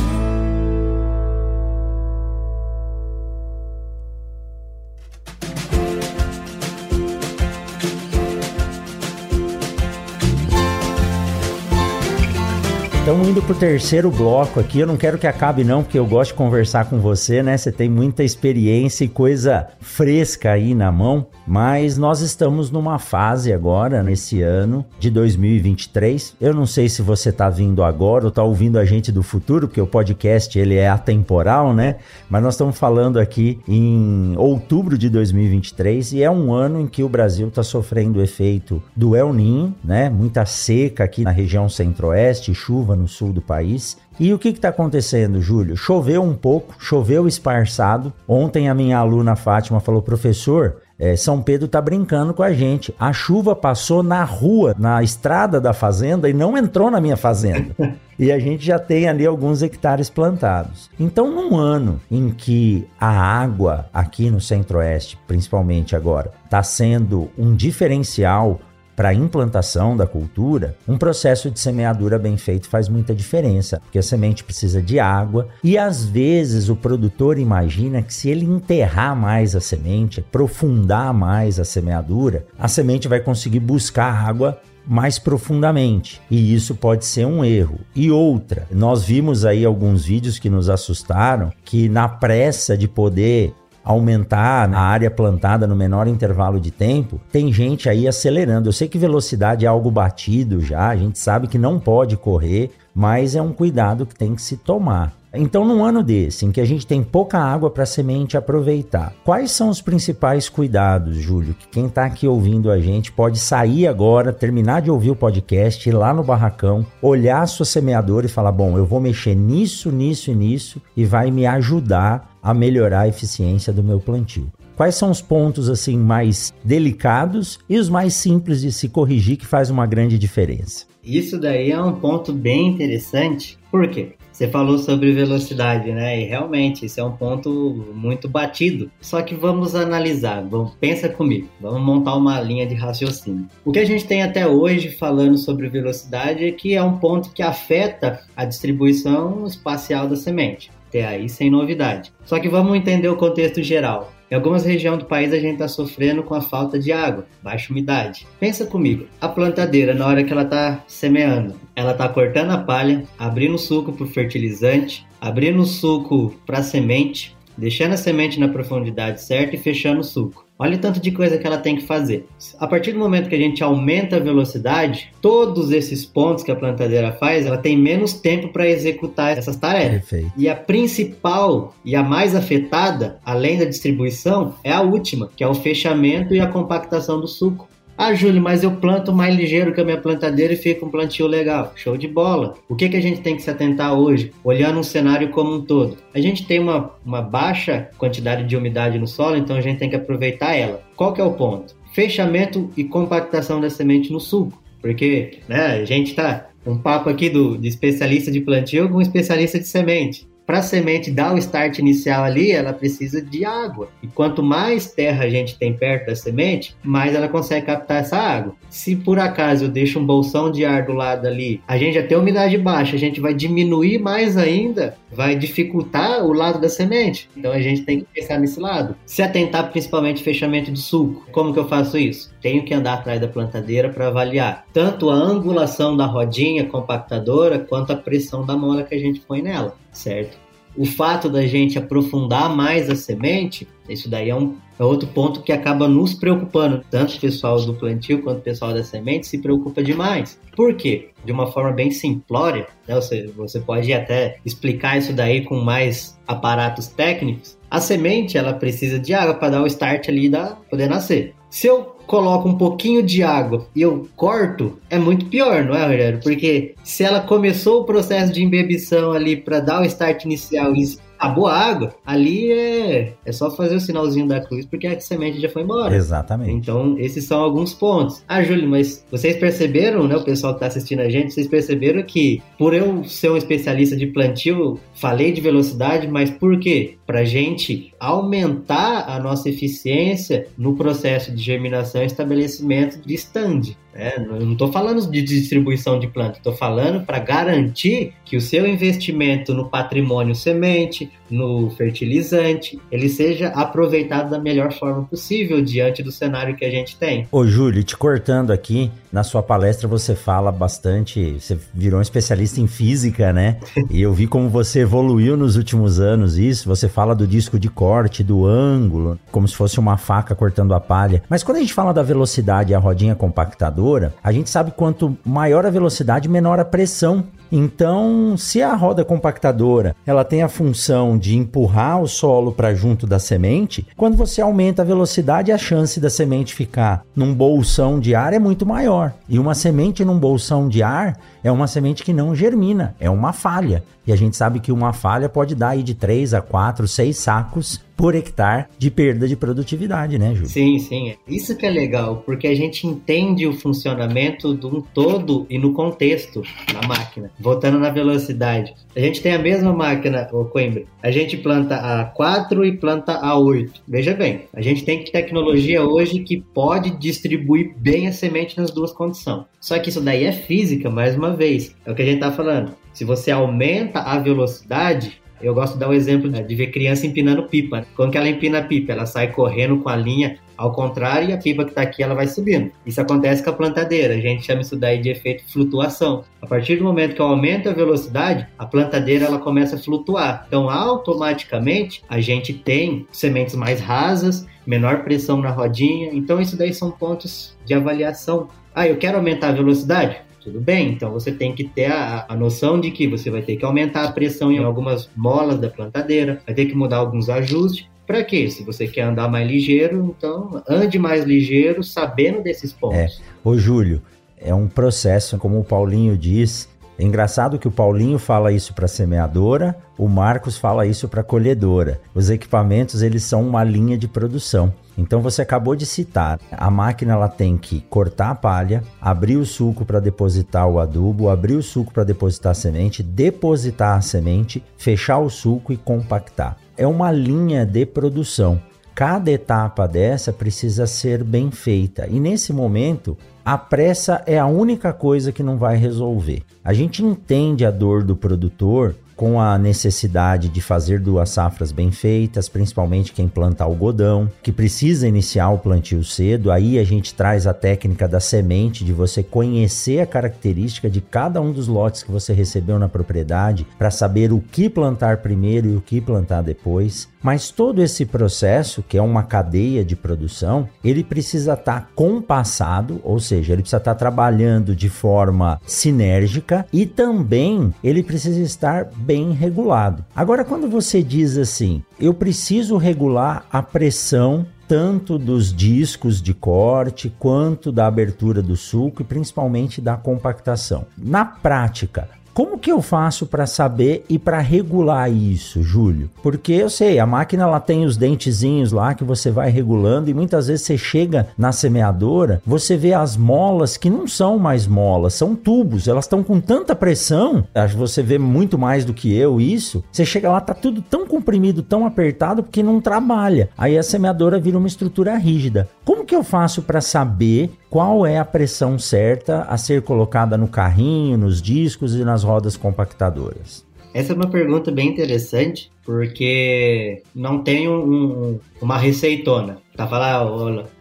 [13.15, 14.77] Estamos indo para o terceiro bloco aqui.
[14.77, 17.55] Eu não quero que acabe, não, porque eu gosto de conversar com você, né?
[17.55, 21.25] Você tem muita experiência e coisa fresca aí na mão.
[21.47, 26.35] Mas nós estamos numa fase agora, nesse ano de 2023.
[26.41, 29.69] Eu não sei se você está vindo agora ou está ouvindo a gente do futuro,
[29.69, 31.95] porque o podcast ele é atemporal, né?
[32.29, 37.03] Mas nós estamos falando aqui em outubro de 2023 e é um ano em que
[37.03, 40.09] o Brasil está sofrendo o efeito do El Ninho, né?
[40.09, 43.97] Muita seca aqui na região centro-oeste, chuva no sul do país.
[44.19, 45.75] E o que está acontecendo, Júlio?
[45.75, 48.13] Choveu um pouco, choveu esparçado.
[48.27, 52.95] Ontem a minha aluna Fátima falou, professor, é, São Pedro está brincando com a gente.
[52.97, 57.75] A chuva passou na rua, na estrada da fazenda e não entrou na minha fazenda.
[58.17, 60.89] e a gente já tem ali alguns hectares plantados.
[60.97, 67.53] Então, num ano em que a água aqui no Centro-Oeste, principalmente agora, está sendo um
[67.53, 68.61] diferencial
[68.95, 73.99] para a implantação da cultura, um processo de semeadura bem feito faz muita diferença, porque
[73.99, 79.15] a semente precisa de água e às vezes o produtor imagina que se ele enterrar
[79.15, 86.21] mais a semente, aprofundar mais a semeadura, a semente vai conseguir buscar água mais profundamente.
[86.29, 87.79] E isso pode ser um erro.
[87.95, 93.53] E outra, nós vimos aí alguns vídeos que nos assustaram que na pressa de poder
[93.85, 98.67] aumentar a área plantada no menor intervalo de tempo, tem gente aí acelerando.
[98.67, 102.71] Eu sei que velocidade é algo batido já, a gente sabe que não pode correr,
[102.93, 105.13] mas é um cuidado que tem que se tomar.
[105.37, 109.13] Então, num ano desse, em que a gente tem pouca água para a semente aproveitar,
[109.23, 113.87] quais são os principais cuidados, Júlio, que quem está aqui ouvindo a gente pode sair
[113.87, 118.29] agora, terminar de ouvir o podcast, ir lá no barracão, olhar a sua semeadora e
[118.29, 123.01] falar: bom, eu vou mexer nisso, nisso e nisso e vai me ajudar a melhorar
[123.01, 124.51] a eficiência do meu plantio.
[124.75, 129.47] Quais são os pontos assim mais delicados e os mais simples de se corrigir que
[129.47, 130.85] faz uma grande diferença?
[131.03, 133.57] Isso daí é um ponto bem interessante.
[133.71, 134.13] Por quê?
[134.31, 136.21] Você falou sobre velocidade, né?
[136.21, 138.91] E realmente, isso é um ponto muito batido.
[138.99, 143.47] Só que vamos analisar, vamos, pensa comigo, vamos montar uma linha de raciocínio.
[143.63, 147.31] O que a gente tem até hoje falando sobre velocidade é que é um ponto
[147.31, 150.69] que afeta a distribuição espacial da semente.
[150.95, 152.13] Até aí, sem novidade.
[152.23, 154.13] Só que vamos entender o contexto geral.
[154.31, 157.69] Em algumas regiões do país a gente está sofrendo com a falta de água, baixa
[157.73, 158.25] umidade.
[158.39, 163.03] Pensa comigo, a plantadeira na hora que ela está semeando, ela está cortando a palha,
[163.19, 169.59] abrindo suco para fertilizante, abrindo suco para semente, deixando a semente na profundidade certa e
[169.59, 170.45] fechando o suco.
[170.57, 172.25] Olha o tanto de coisa que ela tem que fazer.
[172.57, 176.55] A partir do momento que a gente aumenta a velocidade, todos esses pontos que a
[176.55, 180.07] plantadeira faz, ela tem menos tempo para executar essas tarefas.
[180.09, 180.31] Perfeito.
[180.37, 185.47] E a principal e a mais afetada, além da distribuição, é a última, que é
[185.47, 187.67] o fechamento e a compactação do suco.
[187.97, 191.27] Ah, Júlio, mas eu planto mais ligeiro que a minha plantadeira e fica um plantio
[191.27, 191.71] legal.
[191.75, 192.55] Show de bola.
[192.67, 195.61] O que, que a gente tem que se atentar hoje, olhando um cenário como um
[195.61, 195.97] todo?
[196.13, 199.89] A gente tem uma, uma baixa quantidade de umidade no solo, então a gente tem
[199.89, 200.81] que aproveitar ela.
[200.95, 201.73] Qual que é o ponto?
[201.93, 204.61] Fechamento e compactação da semente no sulco.
[204.81, 209.57] Porque né, a gente tá um papo aqui do, de especialista de plantio com especialista
[209.57, 213.89] de semente para a semente dar o start inicial ali, ela precisa de água.
[214.01, 218.17] E quanto mais terra a gente tem perto da semente, mais ela consegue captar essa
[218.17, 218.55] água.
[218.69, 222.03] Se por acaso eu deixo um bolsão de ar do lado ali, a gente já
[222.03, 227.29] tem umidade baixa, a gente vai diminuir mais ainda, vai dificultar o lado da semente.
[227.35, 228.95] Então a gente tem que pensar nesse lado.
[229.05, 231.25] Se atentar principalmente fechamento de suco.
[231.31, 232.34] Como que eu faço isso?
[232.45, 237.91] Tenho que andar atrás da plantadeira para avaliar tanto a angulação da rodinha compactadora quanto
[237.91, 240.37] a pressão da mola que a gente põe nela certo?
[240.77, 245.41] O fato da gente aprofundar mais a semente, isso daí é, um, é outro ponto
[245.41, 246.83] que acaba nos preocupando.
[246.91, 250.39] Tanto o pessoal do plantio quanto o pessoal da semente se preocupa demais.
[250.53, 251.11] Por quê?
[251.23, 252.93] De uma forma bem simplória, né?
[252.93, 257.57] você, você pode até explicar isso daí com mais aparatos técnicos.
[257.71, 261.33] A semente ela precisa de água para dar o start ali da poder nascer.
[261.49, 265.85] Se eu coloco um pouquinho de água e eu corto, é muito pior, não é,
[265.85, 266.19] Rogério?
[266.21, 270.97] Porque se ela começou o processo de embebição ali para dar o start inicial e
[271.25, 275.39] acabou a água, ali é, é só fazer o sinalzinho da cruz porque a semente
[275.41, 275.95] já foi embora.
[275.95, 276.51] Exatamente.
[276.51, 278.23] Então, esses são alguns pontos.
[278.27, 282.03] Ah, Júlio, mas vocês perceberam, né, o pessoal que está assistindo a gente, vocês perceberam
[282.03, 286.97] que por eu ser um especialista de plantio, falei de velocidade, mas por quê?
[287.05, 293.75] Para gente aumentar a nossa eficiência no processo de germinação e estabelecimento de stand.
[293.97, 298.67] É, não estou falando de distribuição de planta, estou falando para garantir que o seu
[298.67, 306.11] investimento no patrimônio semente, no fertilizante, ele seja aproveitado da melhor forma possível diante do
[306.11, 307.27] cenário que a gente tem.
[307.31, 312.59] Ô Júlio, te cortando aqui, na sua palestra você fala bastante, você virou um especialista
[312.59, 313.57] em física, né?
[313.89, 317.69] e eu vi como você evoluiu nos últimos anos isso, você fala do disco de
[317.69, 321.23] corte, do ângulo, como se fosse uma faca cortando a palha.
[321.29, 325.17] Mas quando a gente fala da velocidade e a rodinha compactadora, a gente sabe quanto
[325.25, 331.14] maior a velocidade, menor a pressão então, se a roda compactadora ela tem a função
[331.17, 335.99] de empurrar o solo para junto da semente, quando você aumenta a velocidade, a chance
[335.99, 339.13] da semente ficar num bolsão de ar é muito maior.
[339.27, 343.33] E uma semente num bolsão de ar é uma semente que não germina, é uma
[343.33, 343.83] falha.
[344.07, 347.17] E a gente sabe que uma falha pode dar aí de 3 a 4, 6
[347.17, 350.49] sacos por hectare de perda de produtividade, né, Júlio?
[350.49, 351.15] Sim, sim.
[351.27, 355.73] Isso que é legal, porque a gente entende o funcionamento de um todo e no
[355.73, 356.41] contexto
[356.73, 357.31] da máquina.
[357.39, 358.73] Voltando na velocidade.
[358.95, 360.83] A gente tem a mesma máquina, o Coimbra.
[361.01, 363.81] A gente planta a 4 e planta a 8.
[363.87, 368.91] Veja bem, a gente tem tecnologia hoje que pode distribuir bem a semente nas duas
[368.91, 369.45] condições.
[369.59, 371.75] Só que isso daí é física, mais uma vez.
[371.85, 372.73] É o que a gente está falando.
[372.93, 377.05] Se você aumenta a velocidade, eu gosto de dar o um exemplo de ver criança
[377.05, 377.85] empinando pipa.
[377.95, 378.91] Quando que ela empina a pipa?
[378.91, 382.15] Ela sai correndo com a linha ao contrário e a pipa que está aqui ela
[382.15, 382.71] vai subindo.
[382.85, 384.13] Isso acontece com a plantadeira.
[384.13, 386.23] A gente chama isso daí de efeito flutuação.
[386.41, 390.45] A partir do momento que eu aumento a velocidade, a plantadeira ela começa a flutuar.
[390.47, 396.09] Então, automaticamente, a gente tem sementes mais rasas, menor pressão na rodinha.
[396.13, 398.47] Então, isso daí são pontos de avaliação.
[398.73, 400.17] Ah, eu quero aumentar a velocidade?
[400.45, 403.55] Tudo bem, então você tem que ter a, a, noção de que você vai ter
[403.55, 407.87] que aumentar a pressão em algumas molas da plantadeira, vai ter que mudar alguns ajustes.
[408.05, 408.47] Para quê?
[408.51, 412.95] Se você quer andar mais ligeiro, então ande mais ligeiro, sabendo desses pontos.
[412.95, 413.09] É.
[413.43, 414.03] Ô, Júlio,
[414.37, 418.87] é um processo, como o Paulinho diz, É engraçado que o Paulinho fala isso para
[418.87, 421.99] semeadora, o Marcos fala isso para colhedora.
[422.13, 424.73] Os equipamentos eles são uma linha de produção.
[424.97, 429.45] Então você acabou de citar, a máquina ela tem que cortar a palha, abrir o
[429.45, 434.63] suco para depositar o adubo, abrir o suco para depositar a semente, depositar a semente,
[434.77, 436.55] fechar o suco e compactar.
[436.77, 438.61] É uma linha de produção.
[438.93, 442.07] Cada etapa dessa precisa ser bem feita.
[442.07, 446.41] E nesse momento, a pressa é a única coisa que não vai resolver.
[446.63, 451.91] A gente entende a dor do produtor com a necessidade de fazer duas safras bem
[451.91, 456.51] feitas, principalmente quem planta algodão, que precisa iniciar o plantio cedo.
[456.51, 461.41] Aí a gente traz a técnica da semente, de você conhecer a característica de cada
[461.41, 465.75] um dos lotes que você recebeu na propriedade para saber o que plantar primeiro e
[465.75, 467.07] o que plantar depois.
[467.25, 473.01] Mas todo esse processo, que é uma cadeia de produção, ele precisa estar tá compassado,
[473.03, 478.87] ou seja, ele precisa estar tá trabalhando de forma sinérgica e também ele precisa estar
[479.05, 480.03] bem regulado.
[480.15, 487.13] Agora, quando você diz assim, eu preciso regular a pressão tanto dos discos de corte
[487.19, 490.87] quanto da abertura do suco e principalmente da compactação.
[490.97, 496.09] Na prática, como que eu faço para saber e para regular isso, Júlio?
[496.21, 500.13] Porque eu sei, a máquina ela tem os dentezinhos lá que você vai regulando e
[500.13, 505.13] muitas vezes você chega na semeadora, você vê as molas que não são mais molas,
[505.13, 509.15] são tubos, elas estão com tanta pressão, acho que você vê muito mais do que
[509.15, 509.81] eu isso.
[509.89, 513.47] Você chega lá tá tudo tão comprimido, tão apertado porque não trabalha.
[513.57, 515.69] Aí a semeadora vira uma estrutura rígida.
[515.85, 520.47] Como que eu faço para saber qual é a pressão certa a ser colocada no
[520.47, 523.65] carrinho, nos discos e nas rodas compactadoras?
[523.95, 529.59] Essa é uma pergunta bem interessante, porque não tem um, uma receitona.
[529.73, 530.25] Tá falar,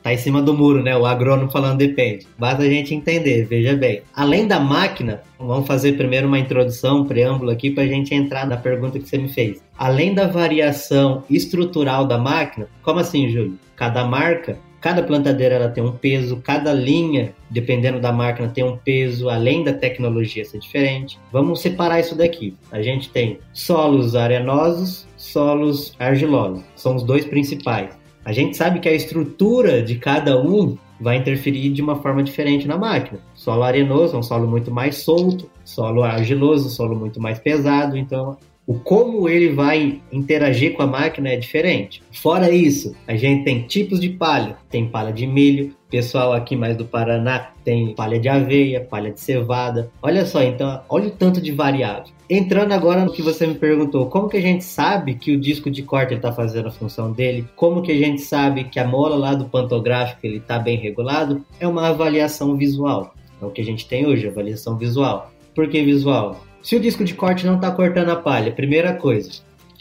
[0.02, 0.96] tá em cima do muro, né?
[0.96, 2.26] O agrônomo falando depende.
[2.36, 4.02] Basta a gente entender, veja bem.
[4.16, 8.48] Além da máquina, vamos fazer primeiro uma introdução, um preâmbulo aqui para a gente entrar
[8.48, 9.62] na pergunta que você me fez.
[9.78, 13.56] Além da variação estrutural da máquina, como assim, Júlio?
[13.76, 18.76] Cada marca Cada plantadeira ela tem um peso, cada linha, dependendo da máquina, tem um
[18.76, 21.18] peso, além da tecnologia ser diferente.
[21.32, 22.54] Vamos separar isso daqui.
[22.70, 26.62] A gente tem solos arenosos, solos argilosos.
[26.76, 27.98] São os dois principais.
[28.26, 32.68] A gente sabe que a estrutura de cada um vai interferir de uma forma diferente
[32.68, 33.20] na máquina.
[33.34, 38.36] Solo arenoso é um solo muito mais solto, solo argiloso, solo muito mais pesado, então
[38.66, 42.02] o como ele vai interagir com a máquina é diferente.
[42.12, 44.56] Fora isso, a gente tem tipos de palha.
[44.70, 49.20] Tem palha de milho, pessoal aqui mais do Paraná tem palha de aveia, palha de
[49.20, 49.90] cevada.
[50.02, 52.12] Olha só, então, olha o tanto de variável.
[52.28, 55.70] Entrando agora no que você me perguntou, como que a gente sabe que o disco
[55.70, 57.46] de corte está fazendo a função dele?
[57.54, 61.44] Como que a gente sabe que a mola lá do pantográfico ele está bem regulado?
[61.58, 63.14] É uma avaliação visual.
[63.40, 65.30] É o que a gente tem hoje, avaliação visual.
[65.54, 66.40] Por que visual?
[66.64, 69.30] Se o disco de corte não está cortando a palha, primeira coisa,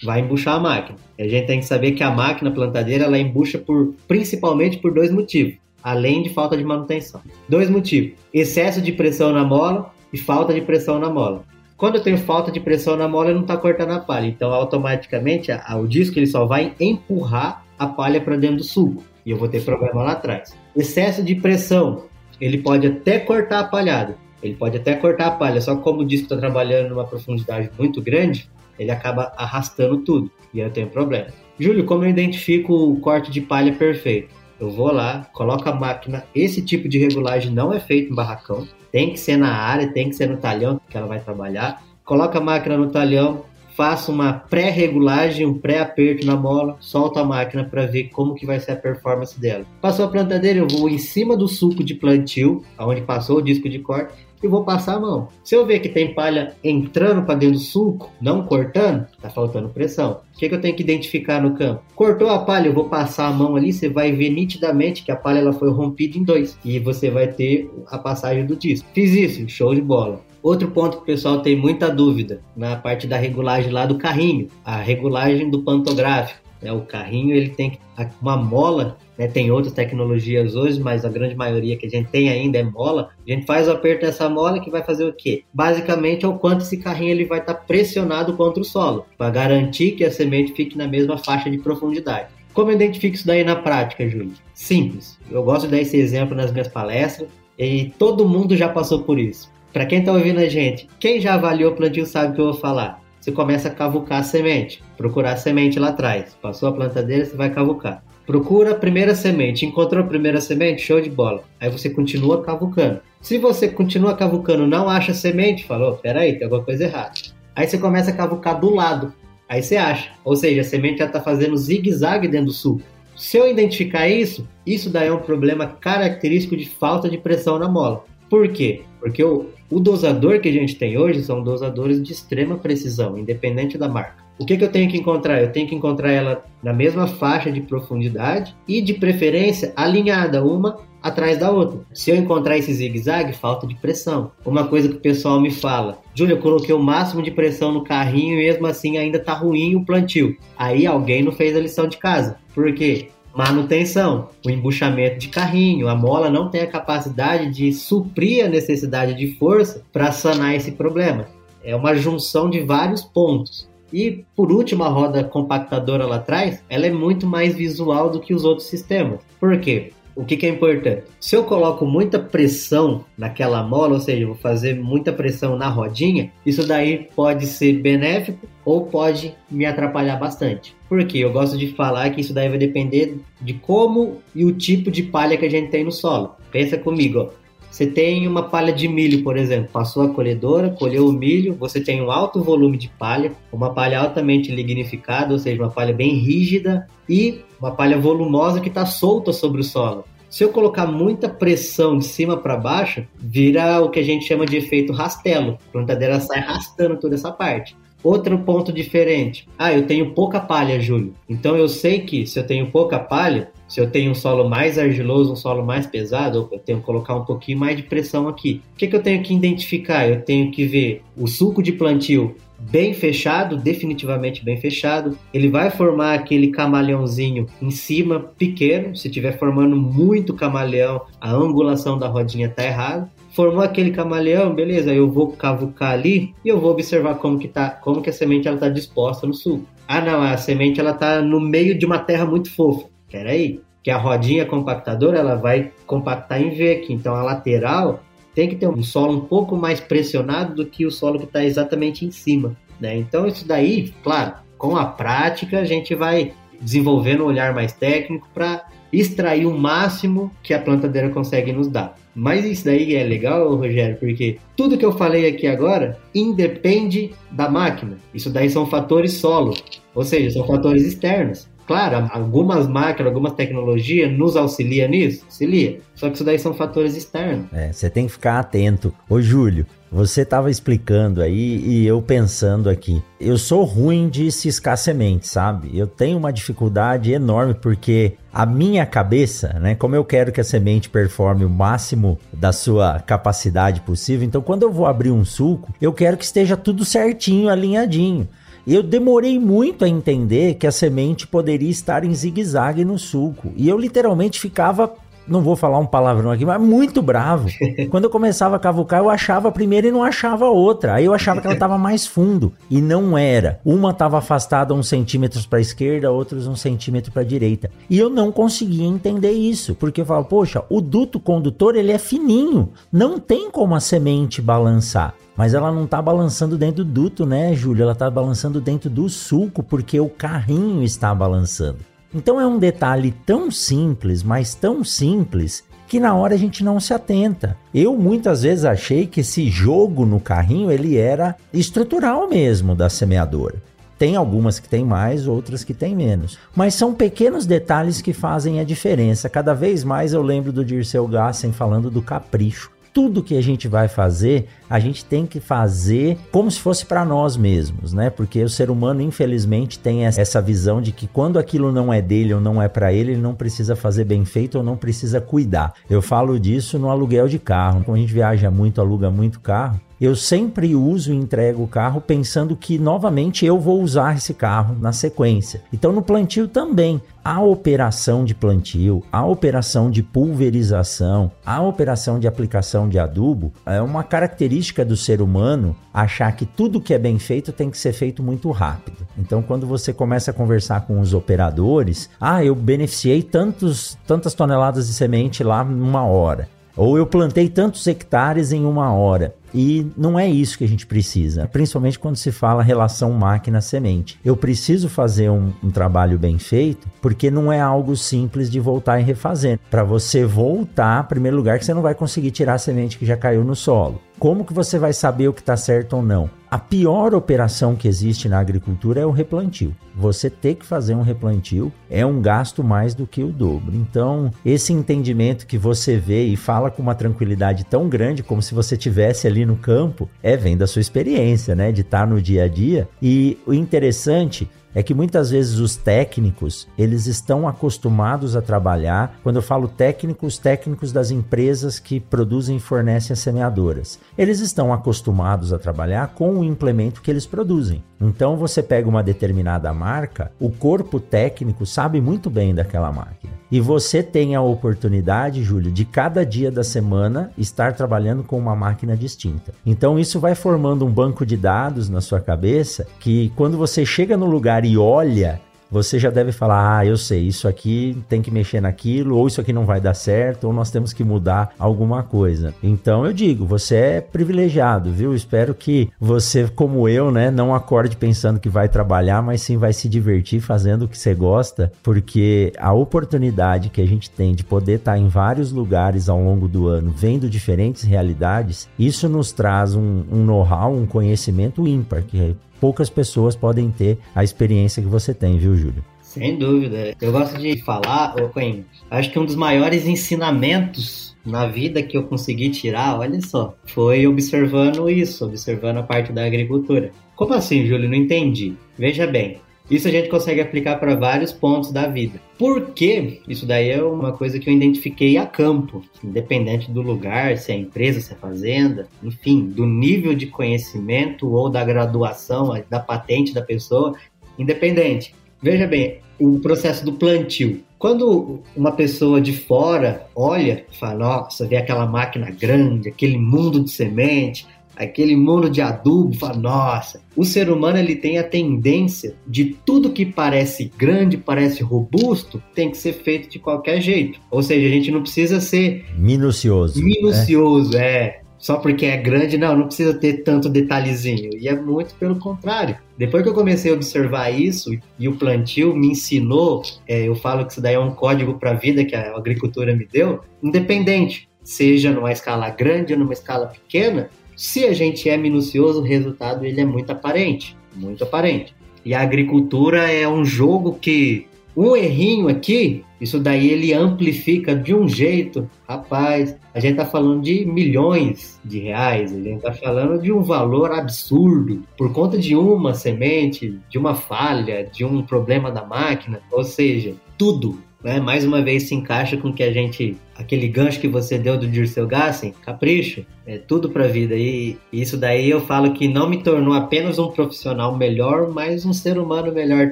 [0.03, 0.97] vai embuchar a máquina.
[1.17, 5.09] A gente tem que saber que a máquina plantadeira ela embucha por principalmente por dois
[5.09, 7.21] motivos, além de falta de manutenção.
[7.47, 11.45] Dois motivos: excesso de pressão na mola e falta de pressão na mola.
[11.77, 14.51] Quando eu tenho falta de pressão na mola, ele não está cortando a palha, então
[14.51, 19.01] automaticamente a, a, o disco ele só vai empurrar a palha para dentro do suco
[19.25, 20.53] e eu vou ter problema lá atrás.
[20.75, 22.03] Excesso de pressão,
[22.41, 26.01] ele pode até cortar a palhada, ele pode até cortar a palha, só que como
[26.01, 30.71] o disco está trabalhando numa profundidade muito grande, ele acaba arrastando tudo e aí eu
[30.71, 31.27] tenho problema.
[31.59, 34.29] Júlio, como eu identifico o corte de palha perfeito?
[34.59, 36.25] Eu vou lá, coloco a máquina.
[36.33, 40.09] Esse tipo de regulagem não é feito em barracão, tem que ser na área, tem
[40.09, 41.83] que ser no talhão que ela vai trabalhar.
[42.05, 47.63] Coloca a máquina no talhão, faço uma pré-regulagem, um pré-aperto na mola, solto a máquina
[47.63, 49.65] para ver como que vai ser a performance dela.
[49.81, 53.67] Passou a plantadeira, eu vou em cima do suco de plantio, aonde passou o disco
[53.67, 54.13] de corte,
[54.43, 55.27] e vou passar a mão.
[55.43, 59.69] Se eu ver que tem palha entrando para dentro do sulco, não cortando, tá faltando
[59.69, 60.21] pressão.
[60.35, 61.81] O que, que, eu tenho que identificar no campo?
[61.95, 65.15] Cortou a palha, eu vou passar a mão ali, você vai ver nitidamente que a
[65.15, 68.87] palha ela foi rompida em dois e você vai ter a passagem do disco.
[68.93, 70.21] Fiz isso, show de bola.
[70.43, 74.49] Outro ponto que o pessoal tem muita dúvida na parte da regulagem lá do carrinho,
[74.65, 76.42] a regulagem do pantográfico.
[76.63, 76.71] Né?
[76.71, 77.77] O carrinho ele tem
[78.21, 82.29] uma mola né, tem outras tecnologias hoje, mas a grande maioria que a gente tem
[82.29, 83.09] ainda é mola.
[83.25, 85.43] A gente faz o aperto dessa mola que vai fazer o quê?
[85.53, 89.29] Basicamente é o quanto esse carrinho ele vai estar tá pressionado contra o solo, para
[89.29, 92.29] garantir que a semente fique na mesma faixa de profundidade.
[92.53, 94.33] Como eu identifico isso daí na prática, Júlio?
[94.53, 95.17] Simples.
[95.29, 99.17] Eu gosto de dar esse exemplo nas minhas palestras e todo mundo já passou por
[99.19, 99.51] isso.
[99.71, 102.45] Para quem está ouvindo a gente, quem já avaliou o plantio sabe o que eu
[102.45, 103.02] vou falar.
[103.23, 106.35] Você começa a cavucar a semente, procurar a semente lá atrás.
[106.41, 108.03] Passou a plantadeira, você vai cavucar.
[108.25, 109.65] Procura a primeira semente.
[109.65, 110.81] Encontrou a primeira semente?
[110.81, 111.41] Show de bola.
[111.57, 112.99] Aí você continua cavucando.
[113.21, 117.13] Se você continua cavucando não acha semente, falou, peraí, tem alguma coisa errada.
[117.55, 119.13] Aí você começa a cavucar do lado.
[119.47, 120.09] Aí você acha.
[120.25, 122.81] Ou seja, a semente já está fazendo zigue-zague dentro do suco.
[123.15, 127.69] Se eu identificar isso, isso daí é um problema característico de falta de pressão na
[127.69, 128.03] mola.
[128.29, 128.81] Por quê?
[129.03, 133.77] Porque o, o dosador que a gente tem hoje são dosadores de extrema precisão, independente
[133.77, 134.23] da marca.
[134.39, 135.41] O que, que eu tenho que encontrar?
[135.41, 140.77] Eu tenho que encontrar ela na mesma faixa de profundidade e, de preferência, alinhada uma
[141.01, 141.81] atrás da outra.
[141.93, 144.31] Se eu encontrar esse zigue-zague, falta de pressão.
[144.45, 147.83] Uma coisa que o pessoal me fala: Júlio, eu coloquei o máximo de pressão no
[147.83, 150.37] carrinho e mesmo assim ainda tá ruim o plantio.
[150.57, 152.37] Aí alguém não fez a lição de casa.
[152.55, 153.09] Por quê?
[153.35, 159.15] Manutenção, o embuchamento de carrinho, a mola não tem a capacidade de suprir a necessidade
[159.15, 161.25] de força para sanar esse problema.
[161.63, 163.67] É uma junção de vários pontos.
[163.91, 168.35] E por último, a roda compactadora lá atrás, ela é muito mais visual do que
[168.35, 169.19] os outros sistemas.
[169.39, 169.91] Por quê?
[170.15, 171.03] O que, que, é importante?
[171.19, 176.31] Se eu coloco muita pressão naquela mola, ou seja, vou fazer muita pressão na rodinha,
[176.45, 180.75] isso daí pode ser benéfico ou pode me atrapalhar bastante.
[180.87, 184.91] Porque eu gosto de falar que isso daí vai depender de como e o tipo
[184.91, 186.35] de palha que a gente tem no solo.
[186.51, 187.42] Pensa comigo, ó.
[187.73, 191.81] Você tem uma palha de milho, por exemplo, passou a colhedora, colheu o milho, você
[191.81, 196.13] tem um alto volume de palha, uma palha altamente lignificada, ou seja, uma palha bem
[196.13, 200.05] rígida e uma palha volumosa que está solta sobre o solo.
[200.29, 204.45] Se eu colocar muita pressão de cima para baixo, vira o que a gente chama
[204.45, 205.57] de efeito rastelo.
[205.69, 207.75] A plantadeira sai arrastando toda essa parte.
[208.03, 209.47] Outro ponto diferente.
[209.57, 211.15] Ah, eu tenho pouca palha, Júlio.
[211.27, 214.77] Então eu sei que se eu tenho pouca palha, se eu tenho um solo mais
[214.77, 218.61] argiloso, um solo mais pesado, eu tenho que colocar um pouquinho mais de pressão aqui.
[218.71, 220.07] O que, que eu tenho que identificar?
[220.07, 225.17] Eu tenho que ver o suco de plantio bem fechado, definitivamente bem fechado.
[225.33, 228.95] Ele vai formar aquele camaleãozinho em cima, pequeno.
[228.95, 233.11] Se estiver formando muito camaleão, a angulação da rodinha está errada.
[233.31, 237.71] Formou aquele camaleão, beleza, eu vou cavucar ali e eu vou observar como que tá,
[237.71, 239.65] como que a semente ela tá disposta no suco.
[239.87, 242.92] Ah, não, a semente ela tá no meio de uma terra muito fofa.
[243.13, 248.01] Peraí, que a rodinha compactadora ela vai compactar em V aqui, então a lateral
[248.33, 251.45] tem que ter um solo um pouco mais pressionado do que o solo que está
[251.45, 252.97] exatamente em cima, né?
[252.97, 258.27] Então isso daí, claro, com a prática a gente vai desenvolvendo um olhar mais técnico
[258.33, 261.95] para extrair o máximo que a plantadeira consegue nos dar.
[262.15, 267.47] Mas isso daí é legal, Rogério, porque tudo que eu falei aqui agora independe da
[267.47, 267.97] máquina.
[268.11, 269.53] Isso daí são fatores solo,
[269.93, 271.47] ou seja, são fatores externos.
[271.65, 275.79] Claro, algumas máquinas, algumas tecnologias nos auxiliam nisso, auxilia.
[275.95, 277.45] Só que isso daí são fatores externos.
[277.53, 278.93] É, você tem que ficar atento.
[279.09, 283.01] Ô, Júlio, você estava explicando aí e eu pensando aqui.
[283.21, 285.69] Eu sou ruim de ciscar semente, sabe?
[285.77, 289.75] Eu tenho uma dificuldade enorme porque a minha cabeça, né?
[289.75, 294.63] Como eu quero que a semente performe o máximo da sua capacidade possível, então quando
[294.63, 298.27] eu vou abrir um suco, eu quero que esteja tudo certinho, alinhadinho.
[298.65, 303.51] Eu demorei muito a entender que a semente poderia estar em zigue-zague no suco.
[303.57, 304.93] E eu literalmente ficava
[305.27, 307.49] não vou falar um palavrão aqui, mas muito bravo.
[307.89, 310.95] Quando eu começava a cavucar, eu achava a primeira e não achava a outra.
[310.95, 312.51] Aí eu achava que ela estava mais fundo.
[312.69, 313.59] E não era.
[313.63, 317.71] Uma estava afastada uns centímetros para a esquerda, outros um centímetro para a direita.
[317.89, 319.75] E eu não conseguia entender isso.
[319.75, 322.71] Porque eu falava, poxa, o duto condutor ele é fininho.
[322.91, 325.15] Não tem como a semente balançar.
[325.35, 327.83] Mas ela não tá balançando dentro do duto, né, Júlio?
[327.83, 331.79] Ela tá balançando dentro do sulco, porque o carrinho está balançando.
[332.13, 336.79] Então é um detalhe tão simples, mas tão simples, que na hora a gente não
[336.79, 337.57] se atenta.
[337.73, 343.55] Eu muitas vezes achei que esse jogo no carrinho ele era estrutural mesmo da semeadora.
[343.97, 346.37] Tem algumas que tem mais, outras que tem menos.
[346.55, 349.29] Mas são pequenos detalhes que fazem a diferença.
[349.29, 353.67] Cada vez mais eu lembro do Dirceu Gassen falando do capricho tudo que a gente
[353.67, 358.09] vai fazer, a gente tem que fazer como se fosse para nós mesmos, né?
[358.09, 362.33] Porque o ser humano, infelizmente, tem essa visão de que quando aquilo não é dele
[362.33, 365.73] ou não é para ele, ele não precisa fazer bem feito ou não precisa cuidar.
[365.89, 367.83] Eu falo disso no aluguel de carro.
[367.83, 372.01] Quando a gente viaja muito, aluga muito carro, eu sempre uso e entrego o carro
[372.01, 375.61] pensando que novamente eu vou usar esse carro na sequência.
[375.71, 382.27] Então no plantio também, a operação de plantio, a operação de pulverização, a operação de
[382.27, 387.17] aplicação de adubo é uma característica do ser humano achar que tudo que é bem
[387.17, 389.07] feito tem que ser feito muito rápido.
[389.17, 394.87] Então quando você começa a conversar com os operadores, ah, eu beneficiei tantos tantas toneladas
[394.87, 396.49] de semente lá numa hora.
[396.75, 399.35] Ou eu plantei tantos hectares em uma hora.
[399.53, 404.19] E não é isso que a gente precisa, principalmente quando se fala relação máquina-semente.
[404.23, 408.99] Eu preciso fazer um, um, trabalho bem feito, porque não é algo simples de voltar
[408.99, 409.59] e refazer.
[409.69, 413.05] Para você voltar, em primeiro lugar, que você não vai conseguir tirar a semente que
[413.05, 414.01] já caiu no solo.
[414.19, 416.29] Como que você vai saber o que está certo ou não?
[416.49, 419.75] A pior operação que existe na agricultura é o replantio.
[419.95, 423.75] Você ter que fazer um replantio é um gasto mais do que o dobro.
[423.75, 428.53] Então, esse entendimento que você vê e fala com uma tranquilidade tão grande, como se
[428.53, 432.43] você tivesse ali no campo, é vem da sua experiência, né, de estar no dia
[432.43, 432.87] a dia.
[433.01, 439.37] E o interessante é que muitas vezes os técnicos, eles estão acostumados a trabalhar, quando
[439.37, 443.99] eu falo técnicos, técnicos das empresas que produzem e fornecem as semeadoras.
[444.17, 447.83] Eles estão acostumados a trabalhar com o implemento que eles produzem.
[447.99, 453.33] Então você pega uma determinada marca, o corpo técnico sabe muito bem daquela máquina.
[453.53, 458.55] E você tem a oportunidade, Júlio, de cada dia da semana estar trabalhando com uma
[458.55, 459.53] máquina distinta.
[459.63, 464.17] Então isso vai formando um banco de dados na sua cabeça que quando você chega
[464.17, 465.39] no lugar e olha
[465.73, 469.41] você já deve falar: ah, eu sei, isso aqui tem que mexer naquilo, ou isso
[469.41, 472.53] aqui não vai dar certo, ou nós temos que mudar alguma coisa.
[472.61, 475.15] Então eu digo, você é privilegiado, viu?
[475.15, 479.73] Espero que você, como eu, né, não acorde pensando que vai trabalhar, mas sim vai
[479.73, 484.43] se divertir fazendo o que você gosta, porque a oportunidade que a gente tem de
[484.43, 489.73] poder estar em vários lugares ao longo do ano, vendo diferentes realidades, isso nos traz
[489.73, 495.13] um, um know-how, um conhecimento ímpar, que poucas pessoas podem ter a experiência que você
[495.13, 495.83] tem, viu, Júlio?
[495.99, 496.95] Sem dúvida.
[497.01, 502.03] Eu gosto de falar, Coen, acho que um dos maiores ensinamentos na vida que eu
[502.03, 506.91] consegui tirar, olha só, foi observando isso, observando a parte da agricultura.
[507.17, 507.89] Como assim, Júlio?
[507.89, 508.53] Não entendi.
[508.77, 509.41] Veja bem,
[509.71, 512.19] isso a gente consegue aplicar para vários pontos da vida.
[512.37, 513.21] Por quê?
[513.27, 517.55] Isso daí é uma coisa que eu identifiquei a campo, independente do lugar, se é
[517.55, 523.41] empresa, se é fazenda, enfim, do nível de conhecimento ou da graduação, da patente da
[523.41, 523.95] pessoa,
[524.37, 525.15] independente.
[525.41, 527.61] Veja bem, o processo do plantio.
[527.79, 533.69] Quando uma pessoa de fora olha fala, nossa, vê aquela máquina grande, aquele mundo de
[533.69, 539.55] semente, aquele mundo de adubo, fala, nossa, o ser humano ele tem a tendência de
[539.65, 544.19] tudo que parece grande, parece robusto, tem que ser feito de qualquer jeito.
[544.31, 546.79] Ou seja, a gente não precisa ser minucioso.
[546.79, 546.85] Né?
[546.85, 547.81] Minucioso, é.
[547.81, 548.23] é.
[548.43, 551.29] Só porque é grande, não, não precisa ter tanto detalhezinho.
[551.39, 552.75] E é muito pelo contrário.
[552.97, 557.45] Depois que eu comecei a observar isso e o plantio me ensinou, é, eu falo
[557.45, 561.29] que isso daí é um código para a vida que a agricultura me deu, independente,
[561.41, 566.45] seja numa escala grande ou numa escala pequena, se a gente é minucioso, o resultado
[566.45, 568.55] ele é muito aparente, muito aparente.
[568.85, 574.73] E a agricultura é um jogo que um errinho aqui, isso daí ele amplifica de
[574.73, 576.35] um jeito, rapaz.
[576.53, 580.71] A gente tá falando de milhões de reais, a gente tá falando de um valor
[580.71, 581.63] absurdo.
[581.77, 586.95] Por conta de uma semente, de uma falha, de um problema da máquina, ou seja,
[587.17, 591.17] tudo né, mais uma vez se encaixa com que a gente, aquele gancho que você
[591.17, 594.15] deu do Dirceu Gassen, capricho, é tudo para a vida.
[594.15, 598.73] E isso daí eu falo que não me tornou apenas um profissional melhor, mas um
[598.73, 599.71] ser humano melhor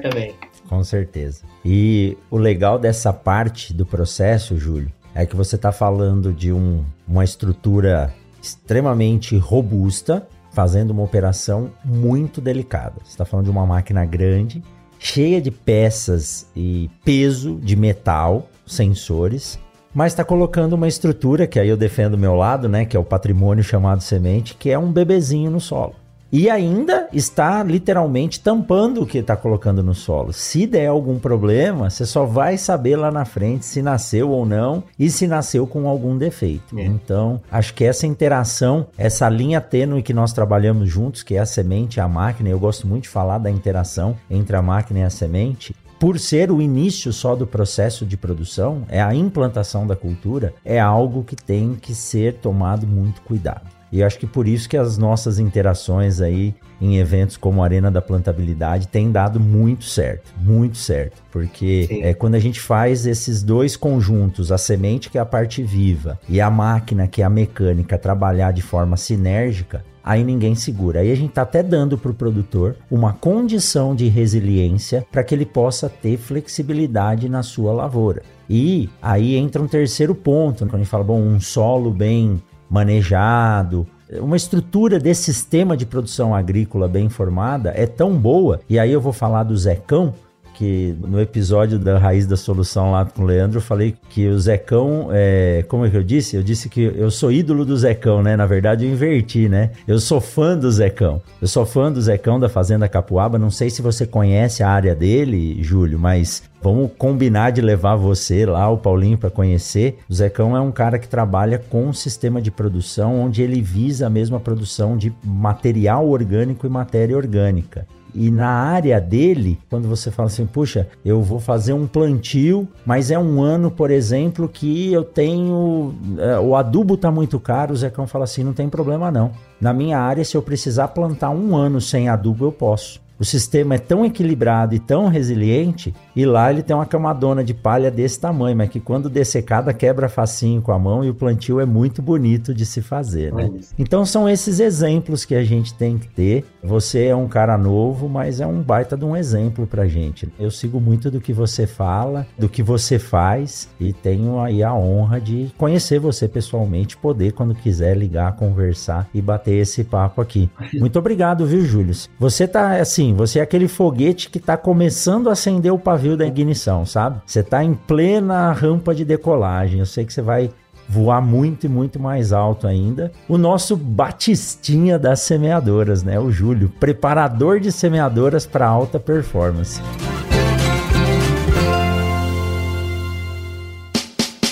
[0.00, 0.34] também.
[0.68, 1.42] Com certeza.
[1.64, 6.84] E o legal dessa parte do processo, Júlio, é que você está falando de um,
[7.06, 12.96] uma estrutura extremamente robusta, fazendo uma operação muito delicada.
[13.04, 14.62] Você está falando de uma máquina grande
[15.02, 19.58] cheia de peças e peso de metal, sensores,
[19.92, 23.00] mas está colocando uma estrutura que aí eu defendo o meu lado, né, que é
[23.00, 25.96] o patrimônio chamado semente, que é um bebezinho no solo.
[26.32, 30.32] E ainda está literalmente tampando o que está colocando no solo.
[30.32, 34.82] Se der algum problema, você só vai saber lá na frente se nasceu ou não
[34.98, 36.78] e se nasceu com algum defeito.
[36.78, 36.84] É.
[36.84, 41.44] Então, acho que essa interação, essa linha tênue que nós trabalhamos juntos, que é a
[41.44, 45.02] semente e a máquina, eu gosto muito de falar da interação entre a máquina e
[45.02, 49.94] a semente, por ser o início só do processo de produção, é a implantação da
[49.94, 53.81] cultura, é algo que tem que ser tomado muito cuidado.
[53.92, 57.90] E acho que por isso que as nossas interações aí em eventos como a Arena
[57.90, 61.22] da Plantabilidade têm dado muito certo, muito certo.
[61.30, 62.02] Porque Sim.
[62.02, 66.18] é quando a gente faz esses dois conjuntos, a semente que é a parte viva
[66.28, 71.00] e a máquina que é a mecânica trabalhar de forma sinérgica, aí ninguém segura.
[71.00, 75.34] Aí a gente está até dando para o produtor uma condição de resiliência para que
[75.34, 78.22] ele possa ter flexibilidade na sua lavoura.
[78.50, 82.42] E aí entra um terceiro ponto, quando a gente fala, bom, um solo bem
[82.72, 83.86] manejado.
[84.18, 89.00] Uma estrutura desse sistema de produção agrícola bem formada é tão boa, e aí eu
[89.00, 90.14] vou falar do Zecão,
[90.54, 94.38] que no episódio da Raiz da Solução lá com o Leandro, eu falei que o
[94.38, 96.36] Zecão, é, como é que eu disse?
[96.36, 98.36] Eu disse que eu sou ídolo do Zecão, né?
[98.36, 99.70] Na verdade, eu inverti, né?
[99.86, 101.20] Eu sou fã do Zecão.
[101.40, 103.38] Eu sou fã do Zecão da Fazenda Capuaba.
[103.38, 108.46] Não sei se você conhece a área dele, Júlio, mas Vamos combinar de levar você
[108.46, 109.98] lá, o Paulinho, para conhecer.
[110.08, 114.06] O Zecão é um cara que trabalha com um sistema de produção onde ele visa
[114.06, 117.84] a mesma produção de material orgânico e matéria orgânica.
[118.14, 123.10] E na área dele, quando você fala assim, puxa, eu vou fazer um plantio, mas
[123.10, 125.94] é um ano, por exemplo, que eu tenho.
[126.18, 129.32] É, o adubo tá muito caro, o Zecão fala assim: não tem problema não.
[129.60, 133.00] Na minha área, se eu precisar plantar um ano sem adubo, eu posso.
[133.18, 137.54] O sistema é tão equilibrado e tão resiliente, e lá ele tem uma camadona de
[137.54, 141.60] palha desse tamanho, mas que quando dessecada quebra facinho com a mão e o plantio
[141.60, 143.50] é muito bonito de se fazer, né?
[143.78, 146.44] Então são esses exemplos que a gente tem que ter.
[146.62, 150.28] Você é um cara novo, mas é um baita de um exemplo pra gente.
[150.38, 154.74] Eu sigo muito do que você fala, do que você faz e tenho aí a
[154.74, 160.50] honra de conhecer você pessoalmente, poder quando quiser ligar, conversar e bater esse papo aqui.
[160.74, 161.92] Muito obrigado, viu, Júlio?
[162.18, 166.26] Você tá assim, você é aquele foguete que está começando a acender o pavio da
[166.26, 167.20] ignição, sabe?
[167.24, 169.78] Você está em plena rampa de decolagem.
[169.78, 170.50] Eu sei que você vai
[170.88, 173.12] voar muito e muito mais alto ainda.
[173.28, 176.18] O nosso batistinha das semeadoras, né?
[176.18, 179.80] O Júlio, preparador de semeadoras para alta performance.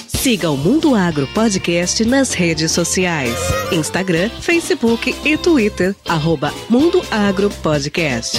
[0.06, 3.34] Siga o Mundo Agro Podcast nas redes sociais:
[3.72, 5.96] Instagram, Facebook e Twitter.
[6.06, 8.38] Arroba Mundo Agro Podcast.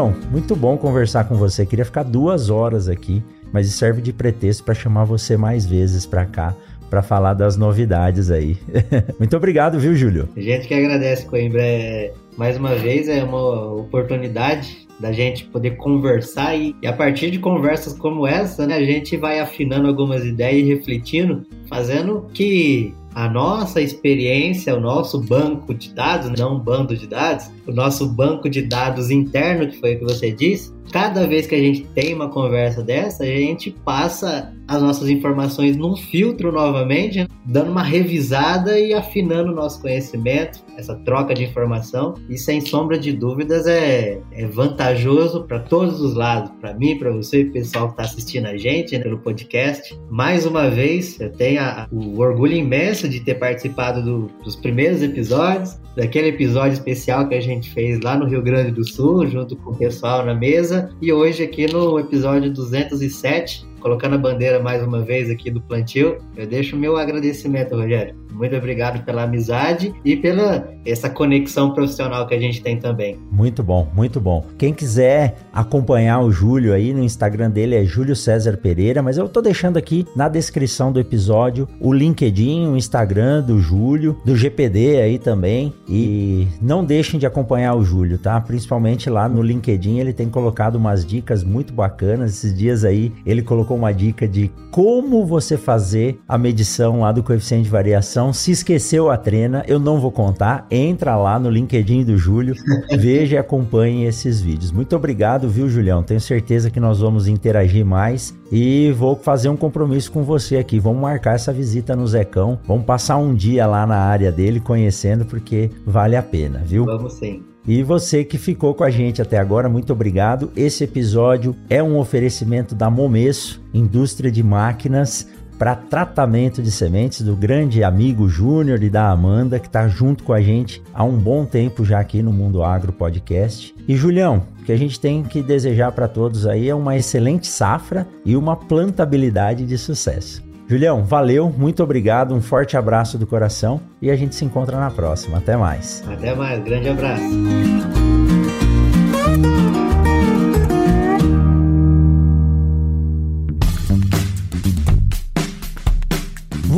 [0.00, 1.66] Muito bom conversar com você.
[1.66, 3.22] Queria ficar duas horas aqui,
[3.52, 6.54] mas serve de pretexto para chamar você mais vezes para cá
[6.88, 8.58] para falar das novidades aí.
[9.18, 10.28] muito obrigado, viu, Júlio?
[10.36, 11.62] Gente que agradece, Coimbra.
[11.62, 17.30] É, mais uma vez é uma oportunidade da gente poder conversar e, e, a partir
[17.30, 22.94] de conversas como essa, né, a gente vai afinando algumas ideias e refletindo, fazendo que
[23.14, 28.06] a nossa experiência, o nosso banco de dados, não um bando de dados, o nosso
[28.06, 31.84] banco de dados interno, que foi o que você disse, cada vez que a gente
[31.94, 37.82] tem uma conversa dessa, a gente passa as nossas informações num filtro novamente, dando uma
[37.82, 42.14] revisada e afinando o nosso conhecimento, essa troca de informação.
[42.28, 47.10] E sem sombra de dúvidas é, é vantajoso para todos os lados, para mim, para
[47.10, 49.98] você e pessoal que está assistindo a gente né, pelo podcast.
[50.10, 55.02] Mais uma vez, eu tenho a, o orgulho imenso de ter participado do, dos primeiros
[55.02, 59.56] episódios, daquele episódio especial que a gente fez lá no Rio Grande do Sul, junto
[59.56, 64.82] com o pessoal na mesa, e hoje aqui no episódio 207 colocando a bandeira mais
[64.82, 68.14] uma vez aqui do plantio, eu deixo o meu agradecimento, Rogério.
[68.32, 73.18] Muito obrigado pela amizade e pela essa conexão profissional que a gente tem também.
[73.30, 74.46] Muito bom, muito bom.
[74.58, 79.28] Quem quiser acompanhar o Júlio aí no Instagram dele é Júlio César Pereira, mas eu
[79.28, 85.00] tô deixando aqui na descrição do episódio o LinkedIn, o Instagram do Júlio, do GPD
[85.00, 85.72] aí também.
[85.88, 88.40] E não deixem de acompanhar o Júlio, tá?
[88.40, 92.32] Principalmente lá no LinkedIn, ele tem colocado umas dicas muito bacanas.
[92.32, 97.12] Esses dias aí ele colocou colocou uma dica de como você fazer a medição lá
[97.12, 98.32] do coeficiente de variação.
[98.32, 100.66] Se esqueceu a trena, eu não vou contar.
[100.70, 102.54] Entra lá no LinkedIn do Júlio,
[102.98, 104.72] veja e acompanhe esses vídeos.
[104.72, 106.02] Muito obrigado, viu, Julião?
[106.02, 110.78] Tenho certeza que nós vamos interagir mais e vou fazer um compromisso com você aqui.
[110.78, 112.58] Vamos marcar essa visita no Zecão.
[112.66, 116.84] Vamos passar um dia lá na área dele conhecendo porque vale a pena, viu?
[116.84, 117.51] Vamos sim.
[117.66, 120.50] E você que ficou com a gente até agora, muito obrigado.
[120.56, 127.36] Esse episódio é um oferecimento da Momesso, indústria de máquinas para tratamento de sementes do
[127.36, 131.44] grande amigo Júnior e da Amanda, que está junto com a gente há um bom
[131.44, 133.72] tempo já aqui no Mundo Agro Podcast.
[133.86, 137.46] E Julião, o que a gente tem que desejar para todos aí é uma excelente
[137.46, 140.42] safra e uma plantabilidade de sucesso.
[140.72, 144.90] Julião, valeu, muito obrigado, um forte abraço do coração e a gente se encontra na
[144.90, 145.36] próxima.
[145.36, 146.02] Até mais.
[146.10, 148.01] Até mais, grande abraço.